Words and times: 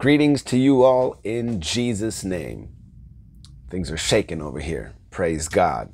Greetings 0.00 0.42
to 0.44 0.56
you 0.56 0.82
all 0.82 1.20
in 1.24 1.60
Jesus' 1.60 2.24
name. 2.24 2.70
Things 3.68 3.90
are 3.90 3.98
shaking 3.98 4.40
over 4.40 4.58
here. 4.58 4.94
Praise 5.10 5.46
God. 5.46 5.92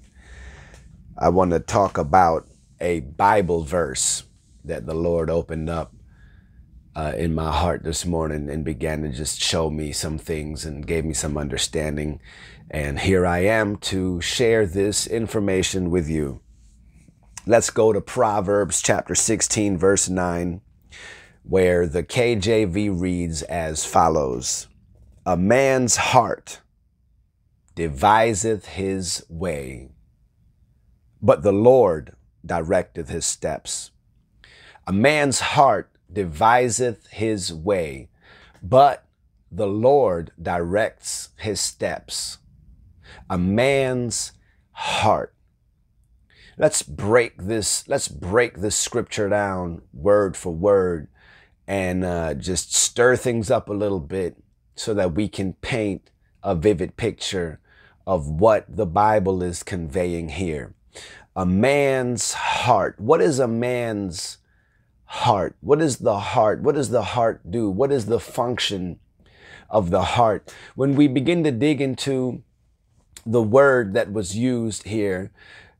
I 1.18 1.28
want 1.30 1.50
to 1.50 1.58
talk 1.58 1.98
about 1.98 2.46
a 2.80 3.00
Bible 3.00 3.64
verse 3.64 4.22
that 4.62 4.86
the 4.86 4.94
Lord 4.94 5.28
opened 5.28 5.68
up 5.68 5.92
uh, 6.94 7.14
in 7.16 7.34
my 7.34 7.50
heart 7.50 7.82
this 7.82 8.06
morning 8.06 8.48
and 8.48 8.64
began 8.64 9.02
to 9.02 9.08
just 9.08 9.42
show 9.42 9.70
me 9.70 9.90
some 9.90 10.18
things 10.18 10.64
and 10.64 10.86
gave 10.86 11.04
me 11.04 11.12
some 11.12 11.36
understanding. 11.36 12.20
And 12.70 13.00
here 13.00 13.26
I 13.26 13.40
am 13.40 13.74
to 13.90 14.20
share 14.20 14.66
this 14.66 15.08
information 15.08 15.90
with 15.90 16.08
you. 16.08 16.40
Let's 17.44 17.70
go 17.70 17.92
to 17.92 18.00
Proverbs 18.00 18.80
chapter 18.82 19.16
16, 19.16 19.76
verse 19.76 20.08
9, 20.08 20.60
where 21.48 21.86
the 21.86 22.02
KJV 22.02 23.00
reads 23.00 23.42
as 23.42 23.84
follows 23.84 24.66
A 25.24 25.36
man's 25.36 25.96
heart 25.96 26.60
deviseth 27.74 28.66
his 28.66 29.24
way, 29.28 29.90
but 31.22 31.42
the 31.42 31.52
Lord 31.52 32.16
directeth 32.44 33.08
his 33.08 33.24
steps. 33.24 33.92
A 34.86 34.92
man's 34.92 35.40
heart 35.40 35.90
deviseth 36.12 37.06
his 37.08 37.52
way, 37.52 38.08
but 38.62 39.04
the 39.50 39.66
Lord 39.66 40.32
directs 40.40 41.30
his 41.36 41.60
steps. 41.60 42.38
A 43.30 43.38
man's 43.38 44.32
heart. 44.72 45.34
Let's 46.58 46.82
break 46.82 47.44
this, 47.44 47.86
let's 47.88 48.08
break 48.08 48.58
this 48.58 48.76
scripture 48.76 49.28
down 49.28 49.82
word 49.92 50.36
for 50.36 50.52
word 50.52 51.08
and 51.66 52.04
uh, 52.04 52.34
just 52.34 52.74
stir 52.74 53.16
things 53.16 53.50
up 53.50 53.68
a 53.68 53.74
little 53.74 54.00
bit 54.00 54.36
so 54.74 54.94
that 54.94 55.14
we 55.14 55.28
can 55.28 55.54
paint 55.54 56.10
a 56.42 56.54
vivid 56.54 56.96
picture 56.96 57.60
of 58.06 58.28
what 58.28 58.64
the 58.68 58.86
Bible 58.86 59.42
is 59.42 59.62
conveying 59.62 60.28
here. 60.30 60.74
A 61.34 61.44
man's 61.44 62.32
heart. 62.32 63.00
What 63.00 63.20
is 63.20 63.38
a 63.38 63.48
man's 63.48 64.38
heart? 65.06 65.56
What 65.60 65.82
is 65.82 65.98
the 65.98 66.18
heart? 66.18 66.62
What 66.62 66.76
does 66.76 66.90
the 66.90 67.02
heart 67.02 67.50
do? 67.50 67.68
What 67.68 67.90
is 67.90 68.06
the 68.06 68.20
function 68.20 69.00
of 69.68 69.90
the 69.90 70.02
heart? 70.02 70.54
When 70.76 70.94
we 70.94 71.08
begin 71.08 71.42
to 71.44 71.50
dig 71.50 71.80
into 71.80 72.42
the 73.24 73.42
word 73.42 73.92
that 73.94 74.12
was 74.12 74.36
used 74.36 74.84
here, 74.84 75.32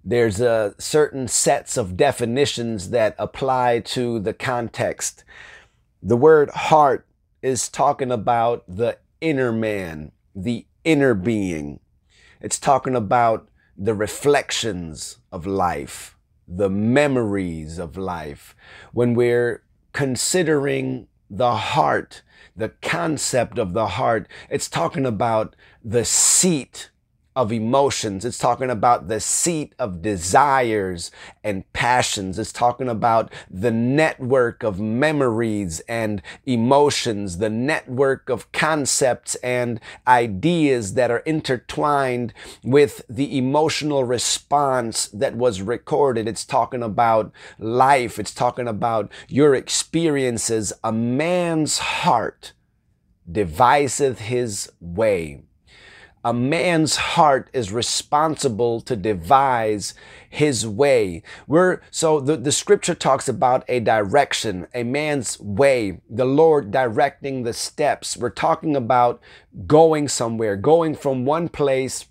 there's 0.05 0.41
a 0.41 0.75
certain 0.79 1.27
sets 1.29 1.77
of 1.77 1.97
definitions 1.97 2.91
that 2.91 3.15
apply 3.19 3.81
to 3.81 4.21
the 4.21 4.33
context. 4.33 5.25
The 6.07 6.17
word 6.17 6.51
heart 6.51 7.05
is 7.43 7.69
talking 7.69 8.13
about 8.13 8.63
the 8.69 8.99
inner 9.21 9.51
man, 9.51 10.13
the 10.37 10.65
inner 10.85 11.15
being. 11.15 11.81
It's 12.41 12.61
talking 12.61 12.95
about 12.95 13.49
the 13.77 13.93
reflections 13.93 15.19
of 15.33 15.49
life, 15.49 16.17
the 16.47 16.71
memories 16.71 17.81
of 17.81 17.97
life. 17.97 18.55
When 18.93 19.15
we're 19.15 19.65
considering 19.93 21.09
the 21.29 21.57
heart, 21.57 22.23
the 22.55 22.69
concept 22.83 23.59
of 23.59 23.73
the 23.73 23.89
heart, 23.89 24.29
it's 24.49 24.69
talking 24.69 25.07
about 25.07 25.57
the 25.83 26.05
seat 26.05 26.91
of 27.37 27.53
emotions. 27.53 28.25
It's 28.25 28.39
talking 28.39 28.71
about 28.71 29.09
the 29.09 29.21
seat 29.21 29.75
of 29.79 30.01
desires 30.01 31.11
and 31.45 31.71
passions. 31.75 32.39
It's 32.39 32.51
talking 32.51 32.89
about 32.89 33.31
the 33.51 33.71
network 33.71 34.63
of 34.63 34.81
memories 34.81 35.81
and 35.81 36.23
emotions, 36.47 37.37
the 37.37 37.51
network 37.51 38.31
of 38.31 38.51
concepts 38.53 39.35
and 39.37 39.79
ideas 40.09 40.95
that 40.95 41.11
are 41.11 41.19
intertwined 41.21 42.33
with 42.65 43.03
the 43.07 43.37
emotional 43.37 44.05
response 44.05 45.07
that 45.09 45.37
was 45.37 45.61
recorded. 45.61 46.27
It's 46.27 46.45
talking 46.45 46.83
about 46.83 47.33
life. 47.59 48.19
It's 48.19 48.33
talking 48.33 48.67
about 48.67 49.13
your 49.29 49.55
experiences. 49.55 50.73
A 50.83 50.91
man's 50.91 51.79
heart 51.79 52.55
deviseth 53.31 54.21
his 54.21 54.73
way 54.81 55.43
a 56.27 56.33
man's 56.33 56.97
heart 56.97 57.49
is 57.53 57.71
responsible 57.71 58.81
to 58.81 58.97
devise 58.97 59.95
his 60.29 60.67
way. 60.67 61.23
We're, 61.47 61.81
so 61.93 62.19
the, 62.19 62.37
the 62.37 62.51
scripture 62.51 62.97
talks 62.97 63.29
about 63.29 63.65
a 63.69 63.79
direction, 63.79 64.67
a 64.75 64.83
man's 64.83 65.39
way, 65.39 66.01
the 66.11 66.25
Lord 66.25 66.73
directing 66.73 67.45
the 67.45 67.53
steps. 67.53 68.17
We're 68.17 68.31
talking 68.31 68.75
about 68.75 69.23
going 69.69 70.09
somewhere, 70.09 70.57
going 70.57 70.97
from 70.97 71.27
one 71.27 71.49
place 71.49 72.07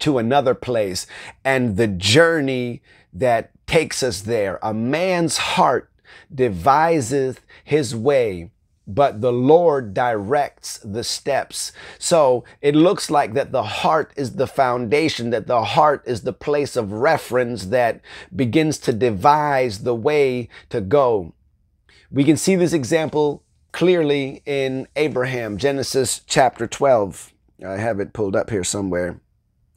to 0.00 0.18
another 0.18 0.56
place 0.56 1.06
and 1.44 1.76
the 1.76 1.86
journey 1.86 2.82
that 3.12 3.52
takes 3.68 4.02
us 4.02 4.22
there. 4.22 4.58
A 4.64 4.74
man's 4.74 5.36
heart 5.36 5.92
deviseth 6.34 7.46
his 7.62 7.94
way 7.94 8.50
but 8.88 9.20
the 9.20 9.32
Lord 9.32 9.92
directs 9.92 10.78
the 10.78 11.04
steps. 11.04 11.72
So 11.98 12.44
it 12.62 12.74
looks 12.74 13.10
like 13.10 13.34
that 13.34 13.52
the 13.52 13.62
heart 13.62 14.12
is 14.16 14.36
the 14.36 14.46
foundation, 14.46 15.30
that 15.30 15.46
the 15.46 15.62
heart 15.62 16.02
is 16.06 16.22
the 16.22 16.32
place 16.32 16.74
of 16.74 16.90
reference 16.90 17.66
that 17.66 18.00
begins 18.34 18.78
to 18.78 18.92
devise 18.92 19.80
the 19.80 19.94
way 19.94 20.48
to 20.70 20.80
go. 20.80 21.34
We 22.10 22.24
can 22.24 22.38
see 22.38 22.56
this 22.56 22.72
example 22.72 23.44
clearly 23.72 24.42
in 24.46 24.88
Abraham, 24.96 25.58
Genesis 25.58 26.22
chapter 26.26 26.66
12. 26.66 27.34
I 27.66 27.76
have 27.76 28.00
it 28.00 28.14
pulled 28.14 28.34
up 28.34 28.48
here 28.48 28.64
somewhere. 28.64 29.20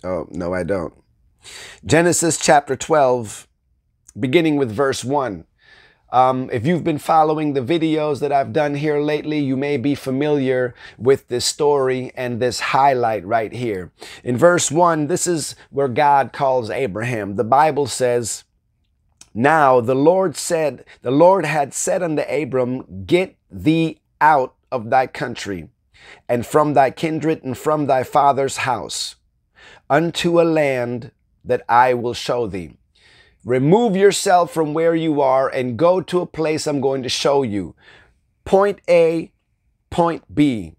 Oh, 0.03 0.28
no, 0.31 0.53
I 0.53 0.63
don't. 0.63 0.93
Genesis 1.85 2.38
chapter 2.38 2.75
12, 2.75 3.47
beginning 4.17 4.55
with 4.55 4.72
verse 4.72 5.03
1. 5.03 5.45
Um, 6.11 6.49
if 6.51 6.66
you've 6.66 6.83
been 6.83 6.97
following 6.97 7.53
the 7.53 7.61
videos 7.61 8.19
that 8.19 8.33
I've 8.33 8.51
done 8.51 8.75
here 8.75 8.99
lately, 8.99 9.39
you 9.39 9.55
may 9.55 9.77
be 9.77 9.95
familiar 9.95 10.75
with 10.97 11.29
this 11.29 11.45
story 11.45 12.11
and 12.16 12.39
this 12.39 12.59
highlight 12.59 13.25
right 13.25 13.53
here. 13.53 13.91
In 14.23 14.35
verse 14.35 14.69
1, 14.69 15.07
this 15.07 15.25
is 15.25 15.55
where 15.69 15.88
God 15.88 16.33
calls 16.33 16.69
Abraham. 16.69 17.38
The 17.38 17.45
Bible 17.45 17.88
says, 17.88 18.44
Now 19.33 19.79
the 19.79 19.95
Lord 19.95 20.35
said, 20.35 20.83
the 21.01 21.11
Lord 21.11 21.45
had 21.45 21.73
said 21.73 22.03
unto 22.03 22.23
Abram, 22.23 23.05
Get 23.05 23.38
thee 23.49 24.01
out 24.19 24.55
of 24.69 24.89
thy 24.89 25.07
country 25.07 25.69
and 26.28 26.45
from 26.45 26.73
thy 26.73 26.91
kindred 26.91 27.43
and 27.43 27.57
from 27.57 27.85
thy 27.85 28.03
father's 28.03 28.57
house 28.57 29.16
unto 29.89 30.41
a 30.41 30.43
land 30.43 31.11
that 31.45 31.63
I 31.69 31.93
will 31.93 32.13
show 32.13 32.47
thee. 32.47 32.73
Remove 33.44 33.96
yourself 33.96 34.53
from 34.53 34.74
where 34.74 34.94
you 34.94 35.19
are 35.19 35.50
and 35.50 35.78
go 35.78 36.00
to 36.00 36.22
a 36.22 36.28
place 36.28 36.68
I'm 36.68 36.79
going 36.79 37.02
to 37.03 37.09
show 37.09 37.41
you. 37.41 37.75
Point 38.46 38.79
A, 38.88 39.31
point 39.90 40.24
B. 40.34 40.75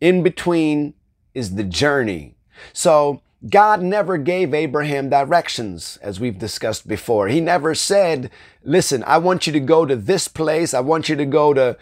In 0.00 0.22
between 0.22 0.94
is 1.32 1.54
the 1.54 1.64
journey. 1.64 2.34
So 2.72 3.22
God 3.48 3.82
never 3.82 4.18
gave 4.18 4.52
Abraham 4.52 5.08
directions, 5.08 5.98
as 6.02 6.18
we've 6.18 6.38
discussed 6.38 6.88
before. 6.88 7.28
He 7.28 7.40
never 7.40 7.74
said, 7.74 8.30
listen, 8.64 9.02
I 9.06 9.18
want 9.18 9.46
you 9.46 9.52
to 9.52 9.60
go 9.60 9.86
to 9.86 9.96
this 9.96 10.28
place. 10.28 10.74
I 10.74 10.80
want 10.80 11.08
you 11.08 11.16
to 11.16 11.24
go 11.24 11.54
to 11.54 11.76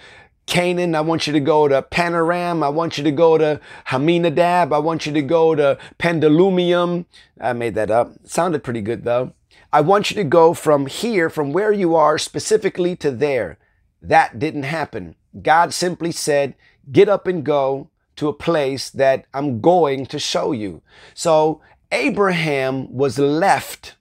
Canaan. 0.46 0.94
I 0.94 1.00
want 1.00 1.26
you 1.26 1.32
to 1.32 1.40
go 1.40 1.66
to 1.66 1.82
Panorama. 1.82 2.66
I 2.66 2.68
want 2.68 2.98
you 2.98 3.04
to 3.04 3.10
go 3.10 3.38
to 3.38 3.60
Haminadab. 3.88 4.72
I 4.72 4.78
want 4.78 5.06
you 5.06 5.12
to 5.12 5.22
go 5.22 5.54
to 5.54 5.78
Pendulumium. 5.98 7.06
I 7.40 7.52
made 7.54 7.74
that 7.74 7.90
up. 7.90 8.12
sounded 8.24 8.62
pretty 8.62 8.80
good 8.80 9.04
though. 9.04 9.32
I 9.72 9.82
want 9.82 10.10
you 10.10 10.16
to 10.16 10.24
go 10.24 10.54
from 10.54 10.86
here, 10.86 11.28
from 11.28 11.52
where 11.52 11.72
you 11.72 11.94
are 11.94 12.16
specifically 12.16 12.96
to 12.96 13.10
there. 13.10 13.58
That 14.00 14.38
didn't 14.38 14.62
happen. 14.62 15.14
God 15.42 15.74
simply 15.74 16.10
said, 16.12 16.54
get 16.90 17.08
up 17.08 17.26
and 17.26 17.44
go 17.44 17.90
to 18.16 18.28
a 18.28 18.32
place 18.32 18.88
that 18.90 19.26
I'm 19.34 19.60
going 19.60 20.06
to 20.06 20.18
show 20.18 20.52
you. 20.52 20.82
So 21.12 21.60
Abraham 21.92 22.92
was 22.92 23.18
left 23.18 23.96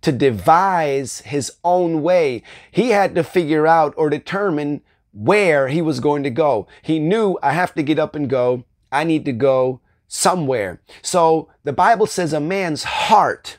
to 0.00 0.10
devise 0.10 1.20
his 1.20 1.52
own 1.62 2.02
way. 2.02 2.42
He 2.70 2.90
had 2.90 3.14
to 3.14 3.22
figure 3.22 3.66
out 3.66 3.94
or 3.96 4.10
determine 4.10 4.80
where 5.12 5.68
he 5.68 5.82
was 5.82 6.00
going 6.00 6.22
to 6.22 6.30
go. 6.30 6.66
He 6.80 6.98
knew 6.98 7.38
I 7.42 7.52
have 7.52 7.74
to 7.74 7.82
get 7.82 7.98
up 7.98 8.14
and 8.14 8.28
go. 8.28 8.64
I 8.90 9.04
need 9.04 9.24
to 9.26 9.32
go 9.32 9.80
somewhere. 10.08 10.80
So 11.02 11.48
the 11.62 11.72
Bible 11.72 12.06
says 12.06 12.32
a 12.32 12.40
man's 12.40 12.84
heart 12.84 13.58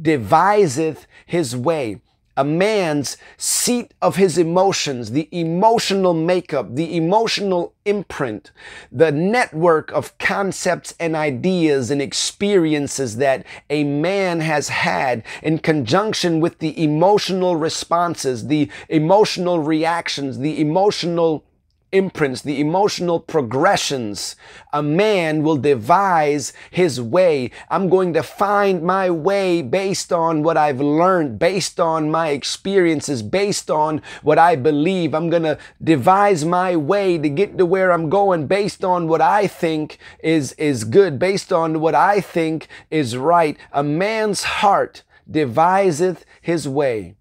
deviseth 0.00 1.06
his 1.26 1.56
way. 1.56 2.00
A 2.36 2.44
man's 2.44 3.18
seat 3.36 3.92
of 4.00 4.16
his 4.16 4.38
emotions, 4.38 5.10
the 5.10 5.28
emotional 5.30 6.14
makeup, 6.14 6.74
the 6.74 6.96
emotional 6.96 7.74
imprint, 7.84 8.50
the 8.90 9.12
network 9.12 9.92
of 9.92 10.16
concepts 10.16 10.94
and 10.98 11.14
ideas 11.14 11.90
and 11.90 12.00
experiences 12.00 13.16
that 13.16 13.44
a 13.68 13.84
man 13.84 14.40
has 14.40 14.70
had 14.70 15.22
in 15.42 15.58
conjunction 15.58 16.40
with 16.40 16.60
the 16.60 16.82
emotional 16.82 17.56
responses, 17.56 18.46
the 18.46 18.70
emotional 18.88 19.58
reactions, 19.58 20.38
the 20.38 20.60
emotional 20.60 21.44
imprints, 21.92 22.42
the 22.42 22.60
emotional 22.60 23.20
progressions. 23.20 24.36
A 24.72 24.82
man 24.82 25.42
will 25.42 25.56
devise 25.56 26.52
his 26.70 27.00
way. 27.00 27.50
I'm 27.68 27.88
going 27.88 28.12
to 28.14 28.22
find 28.22 28.82
my 28.82 29.10
way 29.10 29.62
based 29.62 30.12
on 30.12 30.42
what 30.42 30.56
I've 30.56 30.80
learned, 30.80 31.38
based 31.38 31.80
on 31.80 32.10
my 32.10 32.28
experiences, 32.28 33.22
based 33.22 33.70
on 33.70 34.02
what 34.22 34.38
I 34.38 34.56
believe. 34.56 35.14
I'm 35.14 35.30
going 35.30 35.42
to 35.42 35.58
devise 35.82 36.44
my 36.44 36.76
way 36.76 37.18
to 37.18 37.28
get 37.28 37.58
to 37.58 37.66
where 37.66 37.92
I'm 37.92 38.08
going 38.08 38.46
based 38.46 38.84
on 38.84 39.08
what 39.08 39.20
I 39.20 39.46
think 39.46 39.98
is, 40.22 40.52
is 40.52 40.84
good, 40.84 41.18
based 41.18 41.52
on 41.52 41.80
what 41.80 41.94
I 41.94 42.20
think 42.20 42.68
is 42.90 43.16
right. 43.16 43.56
A 43.72 43.82
man's 43.82 44.44
heart 44.44 45.02
deviseth 45.30 46.24
his 46.40 46.68
way. 46.68 47.14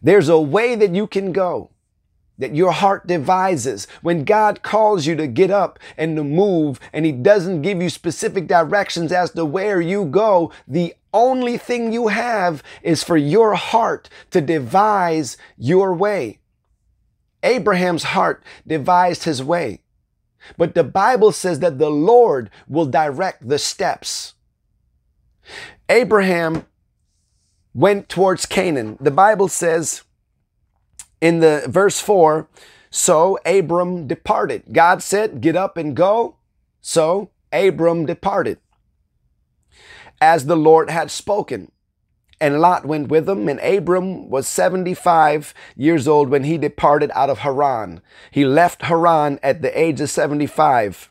There's 0.00 0.28
a 0.28 0.40
way 0.40 0.74
that 0.76 0.94
you 0.94 1.06
can 1.06 1.32
go 1.32 1.70
that 2.38 2.54
your 2.54 2.72
heart 2.72 3.06
devises. 3.06 3.86
When 4.00 4.24
God 4.24 4.62
calls 4.62 5.06
you 5.06 5.16
to 5.16 5.26
get 5.26 5.50
up 5.50 5.78
and 5.96 6.16
to 6.16 6.24
move 6.24 6.80
and 6.92 7.04
he 7.04 7.12
doesn't 7.12 7.62
give 7.62 7.82
you 7.82 7.90
specific 7.90 8.46
directions 8.46 9.12
as 9.12 9.32
to 9.32 9.44
where 9.44 9.80
you 9.80 10.04
go, 10.04 10.52
the 10.66 10.94
only 11.12 11.58
thing 11.58 11.92
you 11.92 12.08
have 12.08 12.62
is 12.82 13.02
for 13.02 13.16
your 13.16 13.54
heart 13.54 14.08
to 14.30 14.40
devise 14.40 15.36
your 15.56 15.94
way. 15.94 16.38
Abraham's 17.42 18.04
heart 18.04 18.42
devised 18.66 19.24
his 19.24 19.42
way. 19.42 19.80
But 20.56 20.74
the 20.74 20.84
Bible 20.84 21.32
says 21.32 21.60
that 21.60 21.78
the 21.78 21.90
Lord 21.90 22.50
will 22.68 22.86
direct 22.86 23.48
the 23.48 23.58
steps. 23.58 24.34
Abraham 25.88 26.66
went 27.74 28.08
towards 28.08 28.46
Canaan. 28.46 28.96
The 29.00 29.10
Bible 29.10 29.48
says 29.48 30.02
in 31.20 31.40
the 31.40 31.64
verse 31.68 32.00
4, 32.00 32.48
so 32.90 33.38
Abram 33.44 34.06
departed. 34.06 34.64
God 34.72 35.02
said, 35.02 35.40
get 35.40 35.56
up 35.56 35.76
and 35.76 35.94
go. 35.94 36.36
So 36.80 37.30
Abram 37.52 38.06
departed 38.06 38.58
as 40.20 40.46
the 40.46 40.56
Lord 40.56 40.90
had 40.90 41.10
spoken. 41.10 41.70
And 42.40 42.60
Lot 42.60 42.86
went 42.86 43.08
with 43.08 43.28
him, 43.28 43.48
and 43.48 43.58
Abram 43.58 44.30
was 44.30 44.46
75 44.46 45.52
years 45.76 46.06
old 46.06 46.28
when 46.28 46.44
he 46.44 46.56
departed 46.56 47.10
out 47.12 47.30
of 47.30 47.40
Haran. 47.40 48.00
He 48.30 48.44
left 48.44 48.82
Haran 48.82 49.40
at 49.42 49.60
the 49.60 49.76
age 49.76 50.00
of 50.00 50.08
75. 50.08 51.10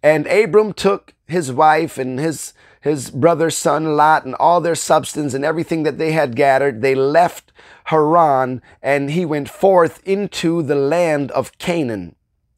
And 0.00 0.28
Abram 0.28 0.74
took 0.74 1.14
his 1.26 1.50
wife 1.50 1.98
and 1.98 2.20
his 2.20 2.52
his 2.80 3.10
brother's 3.10 3.56
son 3.56 3.96
Lot 3.96 4.24
and 4.24 4.34
all 4.36 4.60
their 4.60 4.74
substance 4.74 5.34
and 5.34 5.44
everything 5.44 5.82
that 5.82 5.98
they 5.98 6.12
had 6.12 6.36
gathered. 6.36 6.80
They 6.80 6.94
left 6.94 7.52
Haran 7.84 8.62
and 8.82 9.10
he 9.10 9.24
went 9.24 9.48
forth 9.48 10.00
into 10.06 10.62
the 10.62 10.74
land 10.74 11.30
of 11.32 11.56
Canaan. 11.58 12.14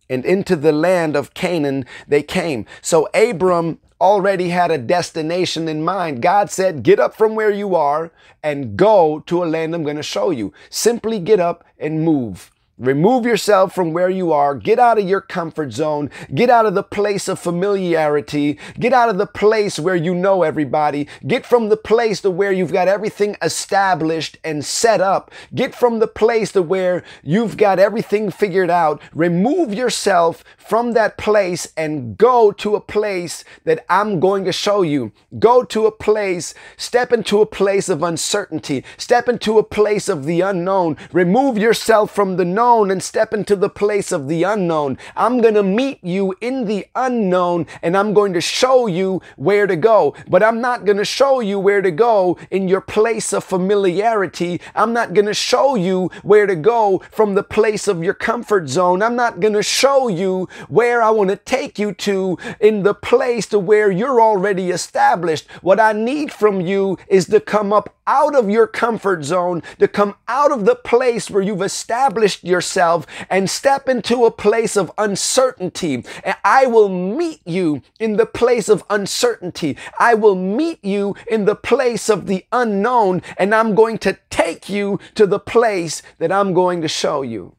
And 0.08 0.25
into 0.25 0.56
the 0.56 0.72
land 0.72 1.17
of 1.17 1.34
Canaan 1.34 1.87
they 2.08 2.22
came. 2.22 2.67
So 2.82 3.08
Abram 3.14 3.78
already 4.00 4.49
had 4.49 4.70
a 4.70 4.78
destination 4.78 5.69
in 5.69 5.84
mind. 5.84 6.23
God 6.23 6.50
said, 6.50 6.82
get 6.82 6.99
up 6.99 7.14
from 7.14 7.34
where 7.34 7.50
you 7.50 7.75
are 7.75 8.11
and 8.43 8.76
go 8.76 9.20
to 9.26 9.43
a 9.43 9.46
land 9.46 9.75
I'm 9.75 9.82
going 9.82 9.96
to 9.96 10.02
show 10.02 10.31
you. 10.31 10.52
Simply 10.70 11.19
get 11.19 11.38
up 11.38 11.64
and 11.78 12.05
move. 12.05 12.50
Remove 12.80 13.26
yourself 13.26 13.74
from 13.74 13.92
where 13.92 14.08
you 14.08 14.32
are. 14.32 14.54
Get 14.54 14.78
out 14.78 14.98
of 14.98 15.06
your 15.06 15.20
comfort 15.20 15.70
zone. 15.70 16.08
Get 16.34 16.48
out 16.48 16.64
of 16.64 16.74
the 16.74 16.82
place 16.82 17.28
of 17.28 17.38
familiarity. 17.38 18.58
Get 18.78 18.94
out 18.94 19.10
of 19.10 19.18
the 19.18 19.26
place 19.26 19.78
where 19.78 19.96
you 19.96 20.14
know 20.14 20.42
everybody. 20.42 21.06
Get 21.26 21.44
from 21.44 21.68
the 21.68 21.76
place 21.76 22.22
to 22.22 22.30
where 22.30 22.52
you've 22.52 22.72
got 22.72 22.88
everything 22.88 23.36
established 23.42 24.38
and 24.42 24.64
set 24.64 25.02
up. 25.02 25.30
Get 25.54 25.74
from 25.74 25.98
the 25.98 26.06
place 26.06 26.52
to 26.52 26.62
where 26.62 27.04
you've 27.22 27.58
got 27.58 27.78
everything 27.78 28.30
figured 28.30 28.70
out. 28.70 29.02
Remove 29.12 29.74
yourself 29.74 30.42
from 30.56 30.92
that 30.92 31.18
place 31.18 31.70
and 31.76 32.16
go 32.16 32.50
to 32.50 32.76
a 32.76 32.80
place 32.80 33.44
that 33.64 33.84
I'm 33.90 34.20
going 34.20 34.46
to 34.46 34.52
show 34.52 34.80
you. 34.80 35.12
Go 35.38 35.64
to 35.64 35.84
a 35.84 35.92
place, 35.92 36.54
step 36.78 37.12
into 37.12 37.42
a 37.42 37.46
place 37.46 37.90
of 37.90 38.02
uncertainty. 38.02 38.84
Step 38.96 39.28
into 39.28 39.58
a 39.58 39.64
place 39.64 40.08
of 40.08 40.24
the 40.24 40.40
unknown. 40.40 40.96
Remove 41.12 41.58
yourself 41.58 42.14
from 42.14 42.38
the 42.38 42.44
known 42.46 42.69
known 42.70 42.93
and 42.93 43.02
step 43.02 43.34
into 43.34 43.56
the 43.56 43.69
place 43.69 44.12
of 44.12 44.28
the 44.28 44.44
unknown. 44.44 44.96
I'm 45.17 45.40
going 45.40 45.55
to 45.55 45.62
meet 45.64 45.99
you 46.05 46.37
in 46.40 46.67
the 46.67 46.87
unknown 46.94 47.67
and 47.82 47.96
I'm 47.96 48.14
going 48.14 48.32
to 48.34 48.40
show 48.40 48.87
you 48.87 49.20
where 49.37 49.67
to 49.67 49.75
go. 49.75 50.14
But 50.28 50.44
I'm 50.44 50.61
not 50.61 50.84
going 50.84 50.99
to 50.99 51.05
show 51.05 51.40
you 51.40 51.58
where 51.58 51.82
to 51.82 51.90
go 51.90 52.38
in 52.49 52.69
your 52.69 52.81
place 52.81 53.32
of 53.32 53.43
familiarity. 53.43 54.61
I'm 54.76 54.93
not 54.93 55.14
going 55.14 55.26
to 55.26 55.34
show 55.34 55.75
you 55.75 56.11
where 56.22 56.46
to 56.46 56.55
go 56.55 57.02
from 57.11 57.34
the 57.34 57.43
place 57.43 57.88
of 57.88 58.05
your 58.05 58.14
comfort 58.14 58.69
zone. 58.69 59.02
I'm 59.02 59.16
not 59.16 59.40
going 59.40 59.55
to 59.55 59.64
show 59.64 60.06
you 60.06 60.49
where 60.69 61.02
I 61.02 61.11
want 61.11 61.31
to 61.31 61.37
take 61.37 61.76
you 61.76 61.93
to 62.06 62.38
in 62.61 62.84
the 62.84 62.94
place 62.94 63.46
to 63.46 63.58
where 63.58 63.90
you're 63.90 64.20
already 64.20 64.70
established. 64.70 65.50
What 65.61 65.81
I 65.81 65.93
need 65.93 66.32
from 66.32 66.61
you 66.61 66.99
is 67.08 67.26
to 67.31 67.40
come 67.40 67.73
up 67.73 67.96
out 68.10 68.34
of 68.34 68.50
your 68.50 68.66
comfort 68.66 69.22
zone, 69.22 69.62
to 69.78 69.86
come 69.86 70.16
out 70.26 70.50
of 70.50 70.64
the 70.64 70.74
place 70.74 71.30
where 71.30 71.42
you've 71.42 71.62
established 71.62 72.42
yourself 72.42 73.06
and 73.30 73.48
step 73.48 73.88
into 73.88 74.24
a 74.24 74.32
place 74.32 74.76
of 74.76 74.90
uncertainty. 74.98 76.04
And 76.24 76.36
I 76.44 76.66
will 76.66 76.88
meet 76.88 77.40
you 77.46 77.82
in 78.00 78.16
the 78.16 78.26
place 78.26 78.68
of 78.68 78.82
uncertainty. 78.90 79.76
I 79.98 80.14
will 80.14 80.34
meet 80.34 80.84
you 80.84 81.14
in 81.30 81.44
the 81.44 81.54
place 81.54 82.08
of 82.08 82.26
the 82.26 82.44
unknown, 82.50 83.22
and 83.38 83.54
I'm 83.54 83.76
going 83.76 83.98
to 83.98 84.18
take 84.28 84.68
you 84.68 84.98
to 85.14 85.24
the 85.24 85.38
place 85.38 86.02
that 86.18 86.32
I'm 86.32 86.52
going 86.52 86.82
to 86.82 86.88
show 86.88 87.22
you. 87.22 87.54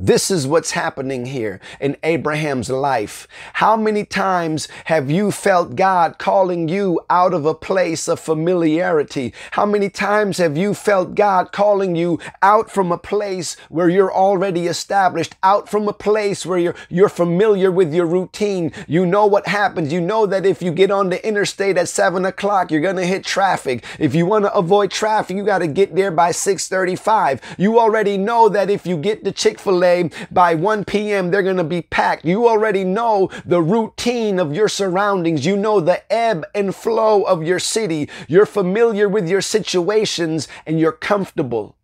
This 0.00 0.30
is 0.30 0.46
what's 0.46 0.70
happening 0.70 1.26
here 1.26 1.58
in 1.80 1.96
Abraham's 2.04 2.70
life. 2.70 3.26
How 3.54 3.76
many 3.76 4.04
times 4.04 4.68
have 4.84 5.10
you 5.10 5.32
felt 5.32 5.74
God 5.74 6.18
calling 6.18 6.68
you 6.68 7.00
out 7.10 7.34
of 7.34 7.44
a 7.44 7.52
place 7.52 8.06
of 8.06 8.20
familiarity? 8.20 9.34
How 9.50 9.66
many 9.66 9.90
times 9.90 10.38
have 10.38 10.56
you 10.56 10.72
felt 10.72 11.16
God 11.16 11.50
calling 11.50 11.96
you 11.96 12.20
out 12.42 12.70
from 12.70 12.92
a 12.92 12.96
place 12.96 13.56
where 13.70 13.88
you're 13.88 14.14
already 14.14 14.68
established, 14.68 15.34
out 15.42 15.68
from 15.68 15.88
a 15.88 15.92
place 15.92 16.46
where 16.46 16.60
you're, 16.60 16.76
you're 16.88 17.08
familiar 17.08 17.72
with 17.72 17.92
your 17.92 18.06
routine? 18.06 18.70
You 18.86 19.04
know 19.04 19.26
what 19.26 19.48
happens. 19.48 19.92
You 19.92 20.00
know 20.00 20.26
that 20.26 20.46
if 20.46 20.62
you 20.62 20.70
get 20.70 20.92
on 20.92 21.08
the 21.08 21.26
interstate 21.26 21.76
at 21.76 21.88
seven 21.88 22.24
o'clock, 22.24 22.70
you're 22.70 22.80
going 22.80 22.94
to 22.94 23.04
hit 23.04 23.24
traffic. 23.24 23.84
If 23.98 24.14
you 24.14 24.26
want 24.26 24.44
to 24.44 24.54
avoid 24.54 24.92
traffic, 24.92 25.36
you 25.36 25.44
got 25.44 25.58
to 25.58 25.66
get 25.66 25.96
there 25.96 26.12
by 26.12 26.30
635. 26.30 27.40
You 27.58 27.80
already 27.80 28.16
know 28.16 28.48
that 28.48 28.70
if 28.70 28.86
you 28.86 28.96
get 28.96 29.24
to 29.24 29.32
Chick-fil-A 29.32 29.87
by 30.30 30.54
1 30.54 30.84
p.m. 30.84 31.30
they're 31.30 31.42
going 31.42 31.56
to 31.56 31.64
be 31.64 31.82
packed. 31.82 32.24
You 32.24 32.48
already 32.48 32.84
know 32.84 33.30
the 33.44 33.62
routine 33.62 34.38
of 34.38 34.54
your 34.54 34.68
surroundings. 34.68 35.46
You 35.46 35.56
know 35.56 35.80
the 35.80 36.10
ebb 36.12 36.44
and 36.54 36.74
flow 36.74 37.22
of 37.22 37.42
your 37.42 37.58
city. 37.58 38.08
You're 38.28 38.46
familiar 38.46 39.08
with 39.08 39.28
your 39.28 39.40
situations 39.40 40.48
and 40.66 40.78
you're 40.78 40.92
comfortable. 40.92 41.77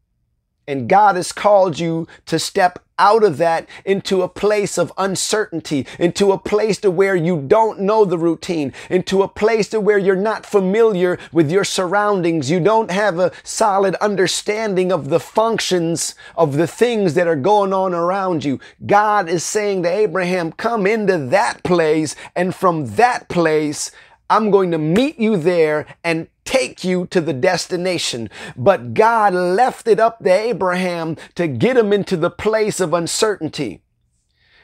And 0.66 0.88
God 0.88 1.16
has 1.16 1.33
called 1.33 1.78
you 1.78 2.06
to 2.26 2.38
step 2.38 2.78
out 2.99 3.25
of 3.25 3.38
that 3.38 3.68
into 3.85 4.23
a 4.23 4.28
place 4.28 4.78
of 4.78 4.92
uncertainty, 4.97 5.87
into 5.99 6.33
a 6.33 6.38
place 6.38 6.78
to 6.78 6.90
where 6.90 7.16
you 7.16 7.40
don't 7.40 7.80
know 7.80 8.04
the 8.04 8.18
routine, 8.18 8.73
into 8.88 9.23
a 9.23 9.28
place 9.28 9.68
to 9.68 9.80
where 9.80 9.99
you're 9.99 10.14
not 10.14 10.47
familiar 10.47 11.18
with 11.33 11.50
your 11.50 11.64
surroundings. 11.64 12.50
You 12.50 12.61
don't 12.61 12.90
have 12.90 13.18
a 13.18 13.33
solid 13.42 13.94
understanding 13.97 14.92
of 14.92 15.09
the 15.09 15.21
functions 15.21 16.14
of 16.37 16.56
the 16.56 16.66
things 16.66 17.14
that 17.14 17.26
are 17.26 17.37
going 17.37 17.73
on 17.73 17.94
around 17.94 18.44
you. 18.44 18.61
God 18.87 19.28
is 19.28 19.44
saying 19.44 19.83
to 19.83 19.90
Abraham, 19.90 20.52
come 20.52 20.87
into 20.87 21.18
that 21.18 21.62
place 21.64 22.14
and 22.37 22.54
from 22.54 22.87
that 22.94 23.28
place, 23.28 23.90
I'm 24.30 24.50
going 24.50 24.71
to 24.71 24.78
meet 24.78 25.18
you 25.18 25.37
there 25.37 25.87
and 26.02 26.28
take 26.44 26.84
you 26.84 27.06
to 27.06 27.20
the 27.20 27.32
destination. 27.32 28.30
But 28.56 28.94
God 28.94 29.34
left 29.34 29.88
it 29.88 30.00
up 30.00 30.22
to 30.22 30.30
Abraham 30.30 31.16
to 31.34 31.48
get 31.48 31.76
him 31.76 31.92
into 31.92 32.16
the 32.16 32.30
place 32.30 32.80
of 32.80 32.94
uncertainty. 32.94 33.82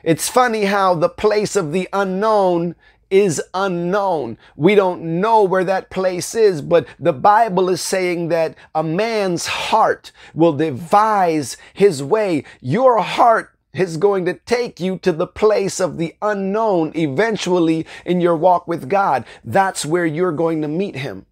It's 0.02 0.28
funny 0.28 0.64
how 0.64 0.94
the 0.94 1.08
place 1.08 1.56
of 1.56 1.72
the 1.72 1.88
unknown 1.92 2.75
is 3.10 3.42
unknown. 3.52 4.38
We 4.56 4.75
don't 4.75 5.20
know 5.20 5.42
where 5.42 5.64
that 5.64 5.90
place 5.90 6.34
is, 6.34 6.62
but 6.62 6.87
the 6.99 7.12
Bible 7.12 7.68
is 7.68 7.80
saying 7.80 8.28
that 8.28 8.54
a 8.75 8.82
man's 8.82 9.46
heart 9.46 10.12
will 10.32 10.52
devise 10.52 11.56
his 11.75 12.02
way. 12.02 12.44
Your 12.60 13.02
heart 13.02 13.50
is 13.75 13.96
going 13.96 14.25
to 14.25 14.34
take 14.34 14.80
you 14.80 14.99
to 14.99 15.12
the 15.12 15.26
place 15.26 15.80
of 15.80 15.96
the 15.96 16.14
unknown 16.22 16.92
eventually 16.94 17.87
in 18.04 18.20
your 18.20 18.37
walk 18.37 18.66
with 18.66 18.88
God. 18.88 19.25
That's 19.44 19.84
where 19.84 20.06
you're 20.06 20.32
going 20.32 20.62
to 20.62 20.68
meet 20.68 20.96
him. 20.96 21.26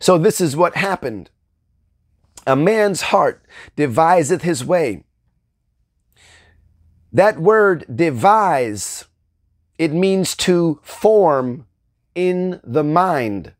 So 0.00 0.18
this 0.18 0.40
is 0.40 0.56
what 0.56 0.76
happened. 0.76 1.30
A 2.46 2.56
man's 2.56 3.02
heart 3.02 3.44
deviseth 3.74 4.42
his 4.42 4.64
way. 4.64 5.04
That 7.12 7.38
word 7.38 7.84
devise, 7.92 9.06
it 9.78 9.92
means 9.92 10.36
to 10.36 10.80
form 10.82 11.66
in 12.14 12.60
the 12.62 12.84
mind 12.84 13.52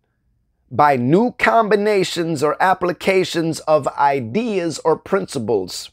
by 0.71 0.97
new 0.97 1.33
combinations 1.33 2.43
or 2.43 2.61
applications 2.63 3.61
of 3.61 3.87
ideas 3.89 4.79
or 4.85 4.97
principles. 4.97 5.91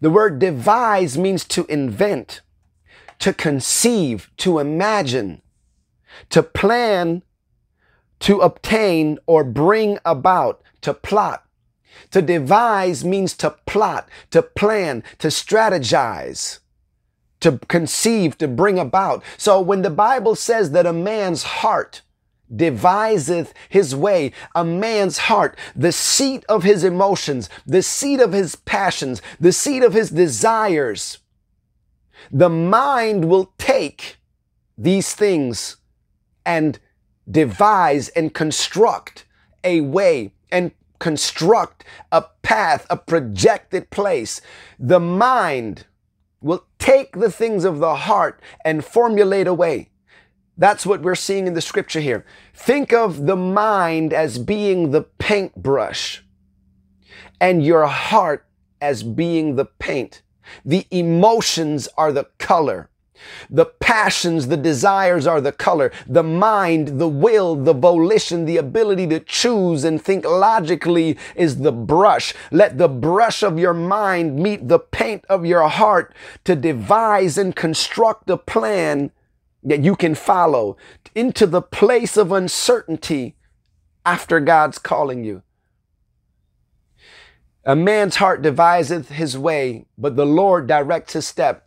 The 0.00 0.10
word 0.10 0.38
devise 0.38 1.16
means 1.16 1.44
to 1.46 1.64
invent, 1.66 2.40
to 3.20 3.32
conceive, 3.32 4.30
to 4.38 4.58
imagine, 4.58 5.42
to 6.30 6.42
plan, 6.42 7.22
to 8.20 8.40
obtain 8.40 9.18
or 9.26 9.44
bring 9.44 9.98
about, 10.04 10.62
to 10.82 10.94
plot. 10.94 11.44
To 12.10 12.22
devise 12.22 13.04
means 13.04 13.34
to 13.38 13.50
plot, 13.66 14.08
to 14.30 14.42
plan, 14.42 15.02
to 15.18 15.28
strategize, 15.28 16.60
to 17.40 17.58
conceive, 17.68 18.38
to 18.38 18.48
bring 18.48 18.78
about. 18.78 19.22
So 19.36 19.60
when 19.60 19.82
the 19.82 19.90
Bible 19.90 20.34
says 20.34 20.70
that 20.72 20.86
a 20.86 20.92
man's 20.92 21.42
heart 21.42 22.02
deviseth 22.54 23.52
his 23.68 23.94
way, 23.94 24.32
a 24.54 24.64
man's 24.64 25.18
heart, 25.18 25.58
the 25.74 25.92
seat 25.92 26.44
of 26.48 26.62
his 26.62 26.84
emotions, 26.84 27.48
the 27.66 27.82
seat 27.82 28.20
of 28.20 28.32
his 28.32 28.54
passions, 28.54 29.20
the 29.40 29.52
seat 29.52 29.82
of 29.82 29.94
his 29.94 30.10
desires, 30.10 31.18
the 32.30 32.48
mind 32.48 33.26
will 33.26 33.52
take 33.58 34.16
these 34.76 35.14
things 35.14 35.76
and 36.44 36.78
devise 37.30 38.08
and 38.10 38.34
construct 38.34 39.24
a 39.62 39.80
way 39.80 40.32
and 40.50 40.72
construct 40.98 41.84
a 42.12 42.22
path, 42.42 42.86
a 42.90 42.96
projected 42.96 43.90
place. 43.90 44.40
The 44.78 45.00
mind 45.00 45.86
will 46.40 46.64
take 46.78 47.18
the 47.18 47.30
things 47.30 47.64
of 47.64 47.78
the 47.78 47.94
heart 47.94 48.40
and 48.64 48.84
formulate 48.84 49.46
a 49.46 49.54
way. 49.54 49.90
That's 50.56 50.86
what 50.86 51.02
we're 51.02 51.14
seeing 51.14 51.46
in 51.46 51.54
the 51.54 51.60
scripture 51.60 52.00
here. 52.00 52.24
Think 52.54 52.92
of 52.92 53.26
the 53.26 53.36
mind 53.36 54.12
as 54.12 54.38
being 54.38 54.90
the 54.90 55.02
paintbrush 55.02 56.22
and 57.40 57.64
your 57.64 57.86
heart 57.86 58.46
as 58.80 59.02
being 59.02 59.56
the 59.56 59.64
paint. 59.64 60.22
The 60.64 60.86
emotions 60.90 61.88
are 61.96 62.12
the 62.12 62.28
color. 62.38 62.90
The 63.48 63.66
passions, 63.66 64.48
the 64.48 64.56
desires 64.56 65.26
are 65.26 65.40
the 65.40 65.52
color. 65.52 65.92
The 66.06 66.22
mind, 66.22 67.00
the 67.00 67.08
will, 67.08 67.54
the 67.54 67.72
volition, 67.72 68.44
the 68.44 68.56
ability 68.56 69.06
to 69.08 69.20
choose 69.20 69.84
and 69.84 70.02
think 70.02 70.24
logically 70.24 71.16
is 71.34 71.58
the 71.58 71.72
brush. 71.72 72.34
Let 72.50 72.78
the 72.78 72.88
brush 72.88 73.42
of 73.42 73.58
your 73.58 73.74
mind 73.74 74.36
meet 74.36 74.68
the 74.68 74.78
paint 74.78 75.24
of 75.28 75.46
your 75.46 75.68
heart 75.68 76.14
to 76.44 76.56
devise 76.56 77.38
and 77.38 77.54
construct 77.54 78.28
a 78.30 78.36
plan 78.36 79.10
that 79.62 79.82
you 79.82 79.96
can 79.96 80.14
follow 80.14 80.76
into 81.14 81.46
the 81.46 81.62
place 81.62 82.16
of 82.16 82.32
uncertainty 82.32 83.36
after 84.04 84.40
God's 84.40 84.78
calling 84.78 85.24
you. 85.24 85.42
A 87.64 87.74
man's 87.74 88.16
heart 88.16 88.42
deviseth 88.42 89.08
his 89.08 89.38
way, 89.38 89.86
but 89.96 90.16
the 90.16 90.26
Lord 90.26 90.66
directs 90.66 91.14
his 91.14 91.26
step. 91.26 91.63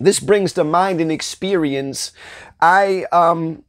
This 0.00 0.18
brings 0.18 0.54
to 0.54 0.64
mind 0.64 1.00
an 1.00 1.10
experience. 1.10 2.12
I 2.60 3.04
um 3.12 3.64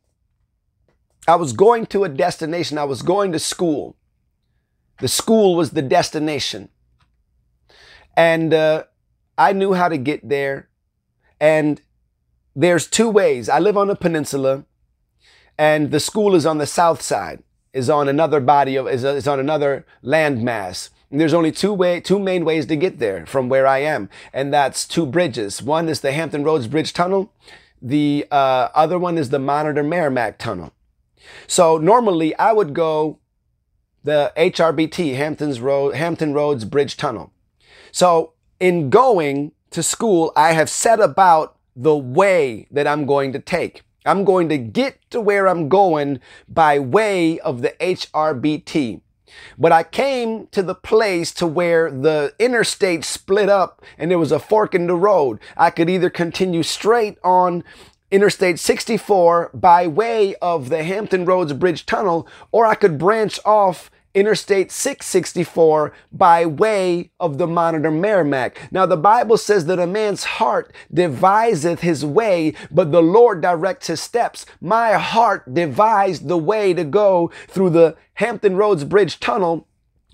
I 1.28 1.36
was 1.36 1.54
going 1.54 1.86
to 1.88 2.04
a 2.04 2.10
destination. 2.10 2.78
I 2.78 2.86
was 2.86 3.02
going 3.02 3.32
to 3.34 3.40
school. 3.40 3.96
The 5.00 5.08
school 5.08 5.56
was 5.56 5.72
the 5.72 5.82
destination. 5.82 6.70
And 8.16 8.54
uh, 8.54 8.84
I 9.38 9.54
knew 9.54 9.74
how 9.74 9.88
to 9.90 9.98
get 9.98 10.28
there. 10.28 10.70
And 11.40 11.82
there's 12.56 12.88
two 12.88 13.10
ways. 13.10 13.50
I 13.50 13.60
live 13.60 13.78
on 13.78 13.90
a 13.90 13.96
peninsula, 13.96 14.66
and 15.58 15.92
the 15.92 16.00
school 16.00 16.36
is 16.36 16.46
on 16.46 16.58
the 16.58 16.68
south 16.68 17.02
side, 17.02 17.44
is 17.74 17.90
on 17.90 18.08
another 18.08 18.40
body 18.40 18.76
of, 18.76 18.88
is, 18.88 19.04
is 19.04 19.28
on 19.28 19.40
another 19.40 19.86
landmass. 20.04 20.90
There's 21.12 21.34
only 21.34 21.52
two 21.52 21.74
way, 21.74 22.00
two 22.00 22.20
main 22.20 22.46
ways 22.46 22.66
to 22.68 22.76
get 22.78 23.00
there 23.00 23.26
from 23.26 23.50
where 23.50 23.68
I 23.68 23.80
am, 23.80 24.10
and 24.32 24.54
that's 24.54 24.88
two 24.88 25.06
bridges. 25.06 25.62
One 25.62 25.90
is 25.90 26.00
the 26.00 26.14
Hampton 26.14 26.44
Roads 26.44 26.68
Bridge 26.68 26.94
Tunnel. 26.94 27.34
The 27.82 28.26
uh, 28.32 28.70
other 28.74 28.98
one 28.98 29.18
is 29.18 29.30
the 29.30 29.40
Monitor 29.40 29.84
Merrimac 29.84 30.38
Tunnel. 30.38 30.72
So 31.48 31.78
normally 31.78 32.36
I 32.36 32.54
would 32.54 32.74
go 32.74 33.20
the 34.04 34.32
HRBT, 34.38 35.16
Hampton's 35.16 35.60
Road, 35.60 35.96
Hampton 35.96 36.34
Roads 36.34 36.66
Bridge 36.66 36.96
Tunnel. 36.98 37.34
So 37.92 38.34
in 38.60 38.90
going 38.90 39.52
to 39.72 39.84
school, 39.84 40.32
I 40.36 40.54
have 40.54 40.70
set 40.70 41.00
about 41.00 41.58
the 41.76 41.96
way 41.96 42.68
that 42.72 42.88
I'm 42.88 43.06
going 43.06 43.34
to 43.34 43.40
take. 43.40 43.84
I'm 44.06 44.24
going 44.24 44.50
to 44.50 44.58
get 44.58 44.98
to 45.12 45.22
where 45.22 45.48
I'm 45.48 45.70
going 45.70 46.20
by 46.48 46.80
way 46.80 47.40
of 47.40 47.62
the 47.62 47.76
HRBT. 47.80 49.02
But 49.58 49.72
I 49.72 49.84
came 49.84 50.48
to 50.48 50.64
the 50.64 50.76
place 50.76 51.32
to 51.34 51.48
where 51.48 51.92
the 51.92 52.34
interstate 52.40 53.06
split 53.06 53.50
up 53.50 53.82
and 53.98 54.10
there 54.12 54.20
was 54.20 54.32
a 54.32 54.40
fork 54.40 54.76
in 54.76 54.88
the 54.88 54.96
road. 54.96 55.40
I 55.58 55.70
could 55.70 55.90
either 55.90 56.10
continue 56.10 56.64
straight 56.64 57.18
on 57.24 57.64
Interstate 58.12 58.60
64 58.60 59.52
by 59.54 59.88
way 59.88 60.36
of 60.42 60.68
the 60.68 60.84
Hampton 60.84 61.24
Roads 61.24 61.54
Bridge 61.54 61.86
Tunnel, 61.86 62.28
or 62.52 62.66
I 62.66 62.76
could 62.76 62.98
branch 62.98 63.40
off 63.46 63.90
Interstate 64.14 64.72
664 64.72 65.94
by 66.12 66.46
way 66.46 67.12
of 67.20 67.38
the 67.38 67.48
Monitor 67.48 67.92
Merrimac. 67.92 68.70
Now, 68.72 68.86
the 68.86 68.98
Bible 68.98 69.38
says 69.38 69.66
that 69.66 69.80
a 69.80 69.88
man's 69.88 70.24
heart 70.24 70.74
deviseth 70.94 71.80
his 71.80 72.06
way, 72.06 72.54
but 72.70 72.92
the 72.92 73.02
Lord 73.02 73.42
directs 73.42 73.88
his 73.88 74.02
steps. 74.02 74.46
My 74.60 74.94
heart 74.94 75.54
devised 75.54 76.28
the 76.28 76.38
way 76.38 76.74
to 76.74 76.84
go 76.84 77.32
through 77.48 77.70
the 77.70 77.96
Hampton 78.16 78.58
Roads 78.58 78.84
Bridge 78.84 79.20
Tunnel. 79.20 79.68